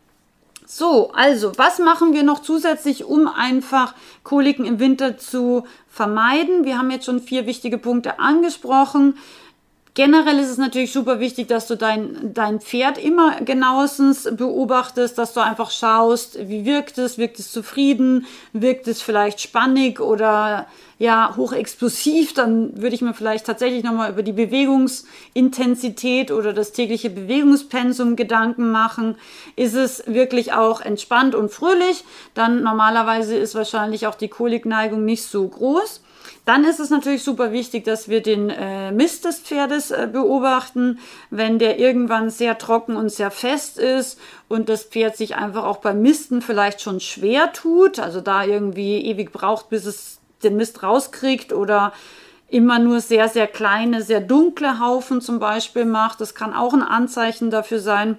So, 0.66 1.10
also, 1.12 1.52
was 1.56 1.78
machen 1.80 2.12
wir 2.12 2.22
noch 2.22 2.40
zusätzlich, 2.40 3.04
um 3.04 3.26
einfach 3.26 3.94
Koliken 4.22 4.64
im 4.64 4.78
Winter 4.78 5.18
zu 5.18 5.66
vermeiden? 5.88 6.64
Wir 6.64 6.78
haben 6.78 6.90
jetzt 6.90 7.06
schon 7.06 7.20
vier 7.20 7.46
wichtige 7.46 7.78
Punkte 7.78 8.20
angesprochen. 8.20 9.18
Generell 9.94 10.38
ist 10.38 10.48
es 10.48 10.56
natürlich 10.56 10.90
super 10.90 11.20
wichtig, 11.20 11.48
dass 11.48 11.66
du 11.66 11.76
dein, 11.76 12.32
dein 12.32 12.60
Pferd 12.60 12.96
immer 12.96 13.42
genauestens 13.42 14.26
beobachtest, 14.32 15.18
dass 15.18 15.34
du 15.34 15.40
einfach 15.40 15.70
schaust, 15.70 16.38
wie 16.48 16.64
wirkt 16.64 16.96
es, 16.96 17.18
wirkt 17.18 17.38
es 17.38 17.52
zufrieden, 17.52 18.26
wirkt 18.54 18.88
es 18.88 19.02
vielleicht 19.02 19.42
spannig 19.42 20.00
oder 20.00 20.66
ja, 20.98 21.34
hochexplosiv, 21.36 22.32
dann 22.32 22.80
würde 22.80 22.94
ich 22.94 23.02
mir 23.02 23.12
vielleicht 23.12 23.44
tatsächlich 23.44 23.84
nochmal 23.84 24.12
über 24.12 24.22
die 24.22 24.32
Bewegungsintensität 24.32 26.30
oder 26.30 26.54
das 26.54 26.72
tägliche 26.72 27.10
Bewegungspensum 27.10 28.16
Gedanken 28.16 28.70
machen. 28.70 29.16
Ist 29.56 29.74
es 29.74 30.04
wirklich 30.06 30.54
auch 30.54 30.80
entspannt 30.80 31.34
und 31.34 31.50
fröhlich, 31.50 32.04
dann 32.32 32.62
normalerweise 32.62 33.36
ist 33.36 33.54
wahrscheinlich 33.54 34.06
auch 34.06 34.14
die 34.14 34.28
Kolikneigung 34.28 35.04
nicht 35.04 35.24
so 35.24 35.46
groß. 35.46 36.00
Dann 36.44 36.64
ist 36.64 36.80
es 36.80 36.90
natürlich 36.90 37.22
super 37.22 37.52
wichtig, 37.52 37.84
dass 37.84 38.08
wir 38.08 38.22
den 38.22 38.50
äh, 38.50 38.90
Mist 38.92 39.24
des 39.24 39.38
Pferdes 39.38 39.90
äh, 39.90 40.08
beobachten. 40.10 40.98
Wenn 41.30 41.58
der 41.58 41.78
irgendwann 41.78 42.30
sehr 42.30 42.58
trocken 42.58 42.96
und 42.96 43.10
sehr 43.10 43.30
fest 43.30 43.78
ist 43.78 44.18
und 44.48 44.68
das 44.68 44.84
Pferd 44.84 45.16
sich 45.16 45.36
einfach 45.36 45.64
auch 45.64 45.78
beim 45.78 46.02
Misten 46.02 46.42
vielleicht 46.42 46.80
schon 46.80 47.00
schwer 47.00 47.52
tut, 47.52 47.98
also 47.98 48.20
da 48.20 48.44
irgendwie 48.44 49.04
ewig 49.04 49.32
braucht, 49.32 49.68
bis 49.68 49.86
es 49.86 50.18
den 50.42 50.56
Mist 50.56 50.82
rauskriegt 50.82 51.52
oder 51.52 51.92
immer 52.48 52.78
nur 52.78 53.00
sehr, 53.00 53.28
sehr 53.28 53.46
kleine, 53.46 54.02
sehr 54.02 54.20
dunkle 54.20 54.78
Haufen 54.78 55.20
zum 55.20 55.38
Beispiel 55.38 55.86
macht. 55.86 56.20
Das 56.20 56.34
kann 56.34 56.52
auch 56.52 56.74
ein 56.74 56.82
Anzeichen 56.82 57.50
dafür 57.50 57.78
sein, 57.78 58.18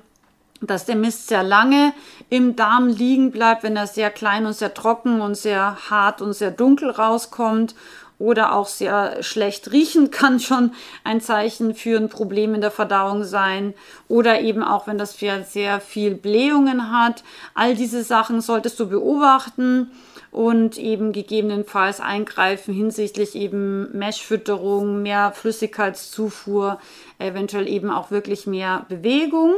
dass 0.67 0.85
der 0.85 0.95
Mist 0.95 1.27
sehr 1.27 1.43
lange 1.43 1.93
im 2.29 2.55
Darm 2.55 2.87
liegen 2.87 3.31
bleibt, 3.31 3.63
wenn 3.63 3.75
er 3.75 3.87
sehr 3.87 4.09
klein 4.09 4.45
und 4.45 4.53
sehr 4.53 4.73
trocken 4.73 5.21
und 5.21 5.35
sehr 5.35 5.77
hart 5.89 6.21
und 6.21 6.33
sehr 6.33 6.51
dunkel 6.51 6.89
rauskommt 6.89 7.75
oder 8.19 8.53
auch 8.53 8.67
sehr 8.67 9.21
schlecht 9.21 9.71
riechen 9.71 10.11
kann 10.11 10.39
schon 10.39 10.71
ein 11.03 11.21
Zeichen 11.21 11.75
für 11.75 11.97
ein 11.97 12.09
Problem 12.09 12.55
in 12.55 12.61
der 12.61 12.71
Verdauung 12.71 13.23
sein 13.23 13.73
oder 14.07 14.41
eben 14.41 14.63
auch 14.63 14.87
wenn 14.87 14.97
das 14.97 15.13
Pferd 15.15 15.47
sehr 15.47 15.79
viel 15.81 16.15
Blähungen 16.15 16.91
hat. 16.91 17.23
All 17.53 17.75
diese 17.75 18.03
Sachen 18.03 18.41
solltest 18.41 18.79
du 18.79 18.87
beobachten 18.87 19.91
und 20.31 20.77
eben 20.77 21.11
gegebenenfalls 21.11 21.99
eingreifen 21.99 22.73
hinsichtlich 22.73 23.35
eben 23.35 23.95
Meshfütterung, 23.97 25.03
mehr 25.03 25.31
Flüssigkeitszufuhr, 25.31 26.79
eventuell 27.19 27.67
eben 27.67 27.91
auch 27.91 28.09
wirklich 28.09 28.47
mehr 28.47 28.85
Bewegung. 28.89 29.53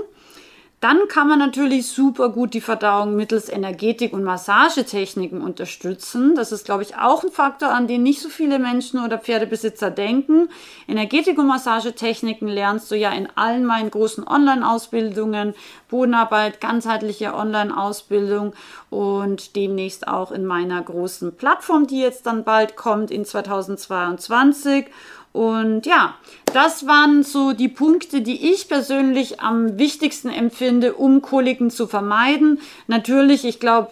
Dann 0.82 1.08
kann 1.08 1.28
man 1.28 1.40
natürlich 1.40 1.88
super 1.88 2.30
gut 2.30 2.54
die 2.54 2.62
Verdauung 2.62 3.16
mittels 3.16 3.50
Energetik- 3.50 4.14
und 4.14 4.24
Massagetechniken 4.24 5.42
unterstützen. 5.42 6.36
Das 6.36 6.52
ist, 6.52 6.66
glaube 6.66 6.84
ich, 6.84 6.96
auch 6.98 7.24
ein 7.24 7.32
Faktor, 7.32 7.70
an 7.70 7.88
den 7.88 8.04
nicht 8.04 8.22
so 8.22 8.30
viele 8.30 8.60
Menschen 8.60 9.04
oder 9.04 9.18
Pferdebesitzer 9.18 9.90
denken. 9.90 10.50
Energetik- 10.88 11.40
und 11.40 11.48
Massagetechniken 11.48 12.48
lernst 12.48 12.92
du 12.92 12.96
ja 12.96 13.12
in 13.12 13.30
allen 13.36 13.66
meinen 13.66 13.90
großen 13.90 14.28
Online-Ausbildungen, 14.28 15.56
Bodenarbeit, 15.90 16.60
ganzheitliche 16.60 17.34
Online-Ausbildung 17.34 18.54
und 18.90 19.56
demnächst 19.56 20.08
auch 20.08 20.32
in 20.32 20.46
meiner 20.46 20.84
großen 20.84 21.36
Plattform, 21.36 21.88
die 21.88 22.02
jetzt 22.02 22.26
dann 22.26 22.44
bald 22.44 22.76
kommt 22.76 23.12
in 23.12 23.24
2022. 23.24 24.88
Und 25.36 25.86
ja, 25.86 26.16
das 26.54 26.88
waren 26.88 27.22
so 27.24 27.52
die 27.52 27.68
Punkte, 27.68 28.22
die 28.22 28.54
ich 28.54 28.70
persönlich 28.70 29.42
am 29.42 29.78
wichtigsten 29.78 30.30
empfinde, 30.30 30.94
um 30.94 31.22
Koliken 31.22 31.70
zu 31.70 31.88
vermeiden. 31.88 32.62
Natürlich, 32.88 33.44
ich 33.44 33.60
glaube, 33.60 33.92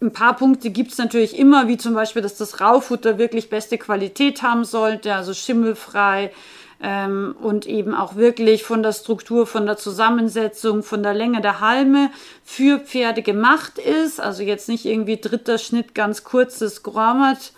ein 0.00 0.10
paar 0.10 0.36
Punkte 0.36 0.70
gibt 0.70 0.92
es 0.92 0.96
natürlich 0.96 1.38
immer, 1.38 1.68
wie 1.68 1.76
zum 1.76 1.92
Beispiel, 1.92 2.22
dass 2.22 2.38
das 2.38 2.62
Raufutter 2.62 3.18
wirklich 3.18 3.50
beste 3.50 3.76
Qualität 3.76 4.42
haben 4.42 4.64
sollte, 4.64 5.14
also 5.14 5.34
schimmelfrei 5.34 6.32
ähm, 6.82 7.36
und 7.42 7.66
eben 7.66 7.94
auch 7.94 8.16
wirklich 8.16 8.62
von 8.62 8.82
der 8.82 8.94
Struktur, 8.94 9.46
von 9.46 9.66
der 9.66 9.76
Zusammensetzung, 9.76 10.82
von 10.82 11.02
der 11.02 11.12
Länge 11.12 11.42
der 11.42 11.60
Halme 11.60 12.10
für 12.42 12.78
Pferde 12.78 13.20
gemacht 13.20 13.76
ist. 13.76 14.18
Also 14.18 14.42
jetzt 14.44 14.70
nicht 14.70 14.86
irgendwie 14.86 15.18
dritter 15.18 15.58
Schnitt, 15.58 15.94
ganz 15.94 16.24
kurzes 16.24 16.82
Grammat 16.82 17.52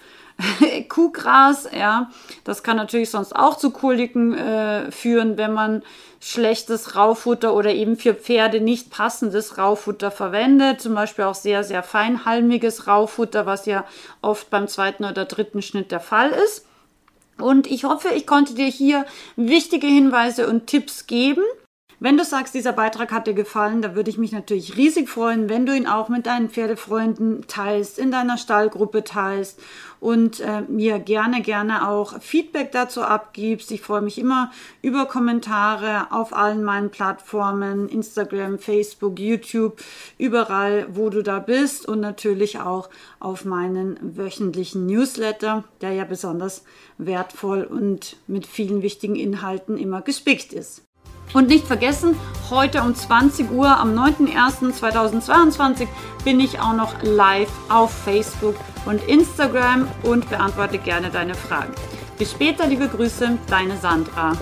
Kuhgras, 0.89 1.69
ja, 1.77 2.11
das 2.45 2.63
kann 2.63 2.77
natürlich 2.77 3.11
sonst 3.11 3.35
auch 3.35 3.57
zu 3.57 3.71
Koliken 3.71 4.35
äh, 4.35 4.91
führen, 4.91 5.37
wenn 5.37 5.53
man 5.53 5.83
schlechtes 6.21 6.95
Raufutter 6.95 7.55
oder 7.55 7.73
eben 7.73 7.97
für 7.97 8.15
Pferde 8.15 8.61
nicht 8.61 8.91
passendes 8.91 9.59
Raufutter 9.59 10.11
verwendet. 10.11 10.81
Zum 10.81 10.95
Beispiel 10.95 11.25
auch 11.25 11.35
sehr, 11.35 11.65
sehr 11.65 11.83
feinhalmiges 11.83 12.87
Raufutter, 12.87 13.45
was 13.47 13.67
ja 13.67 13.85
oft 14.21 14.49
beim 14.49 14.69
zweiten 14.69 15.05
oder 15.05 15.25
dritten 15.25 15.63
Schnitt 15.63 15.91
der 15.91 16.01
Fall 16.01 16.31
ist. 16.31 16.67
Und 17.39 17.67
ich 17.67 17.85
hoffe, 17.85 18.11
ich 18.15 18.27
konnte 18.27 18.55
dir 18.55 18.67
hier 18.67 19.05
wichtige 19.37 19.87
Hinweise 19.87 20.47
und 20.49 20.69
Tipps 20.69 21.07
geben. 21.07 21.43
Wenn 22.05 22.17
du 22.17 22.25
sagst, 22.25 22.53
dieser 22.53 22.73
Beitrag 22.73 23.13
hat 23.13 23.29
dir 23.29 23.33
gefallen, 23.33 23.81
da 23.81 23.95
würde 23.95 24.11
ich 24.11 24.19
mich 24.19 24.33
natürlich 24.33 24.77
riesig 24.77 25.09
freuen, 25.09 25.49
wenn 25.49 25.67
du 25.67 25.73
ihn 25.73 25.87
auch 25.87 26.09
mit 26.09 26.27
deinen 26.27 26.51
Pferdefreunden 26.51 27.47
teilst, 27.47 27.97
in 27.97 28.11
deiner 28.11 28.39
Stallgruppe 28.39 29.05
teilst 29.05 29.61
und 30.01 30.41
äh, 30.41 30.63
mir 30.63 30.99
gerne, 30.99 31.43
gerne 31.43 31.89
auch 31.89 32.21
Feedback 32.21 32.73
dazu 32.73 33.03
abgibst. 33.03 33.71
Ich 33.71 33.83
freue 33.83 34.03
mich 34.03 34.19
immer 34.19 34.51
über 34.83 35.07
Kommentare 35.07 36.09
auf 36.11 36.35
allen 36.35 36.65
meinen 36.65 36.91
Plattformen, 36.91 37.89
Instagram, 37.89 38.59
Facebook, 38.59 39.21
YouTube, 39.21 39.81
überall, 40.19 40.89
wo 40.91 41.09
du 41.09 41.23
da 41.23 41.39
bist 41.39 41.87
und 41.87 42.01
natürlich 42.01 42.59
auch 42.59 42.91
auf 43.21 43.45
meinen 43.45 44.17
wöchentlichen 44.17 44.87
Newsletter, 44.87 45.63
der 45.81 45.93
ja 45.93 46.05
besonders 46.05 46.65
wertvoll 46.99 47.63
und 47.63 48.17
mit 48.27 48.45
vielen 48.45 48.83
wichtigen 48.83 49.15
Inhalten 49.15 49.79
immer 49.79 50.03
gespickt 50.03 50.53
ist. 50.53 50.83
Und 51.33 51.49
nicht 51.49 51.67
vergessen, 51.67 52.17
heute 52.51 52.83
um 52.83 52.95
20 52.95 53.51
Uhr 53.51 53.69
am 53.79 53.99
9.01.2022 53.99 55.89
bin 56.25 56.41
ich 56.41 56.61
auch 56.61 56.75
noch 56.75 56.95
live 57.03 57.51
auf 57.69 57.93
Facebook 57.93 58.57
und 58.85 59.03
Instagram 59.09 59.89
und 60.03 60.29
beantworte 60.29 60.79
gerne 60.79 61.11
deine 61.11 61.35
Fragen. 61.35 61.73
Bis 62.19 62.33
später, 62.33 62.67
liebe 62.67 62.89
Grüße, 62.89 63.39
deine 63.49 63.77
Sandra. 63.79 64.33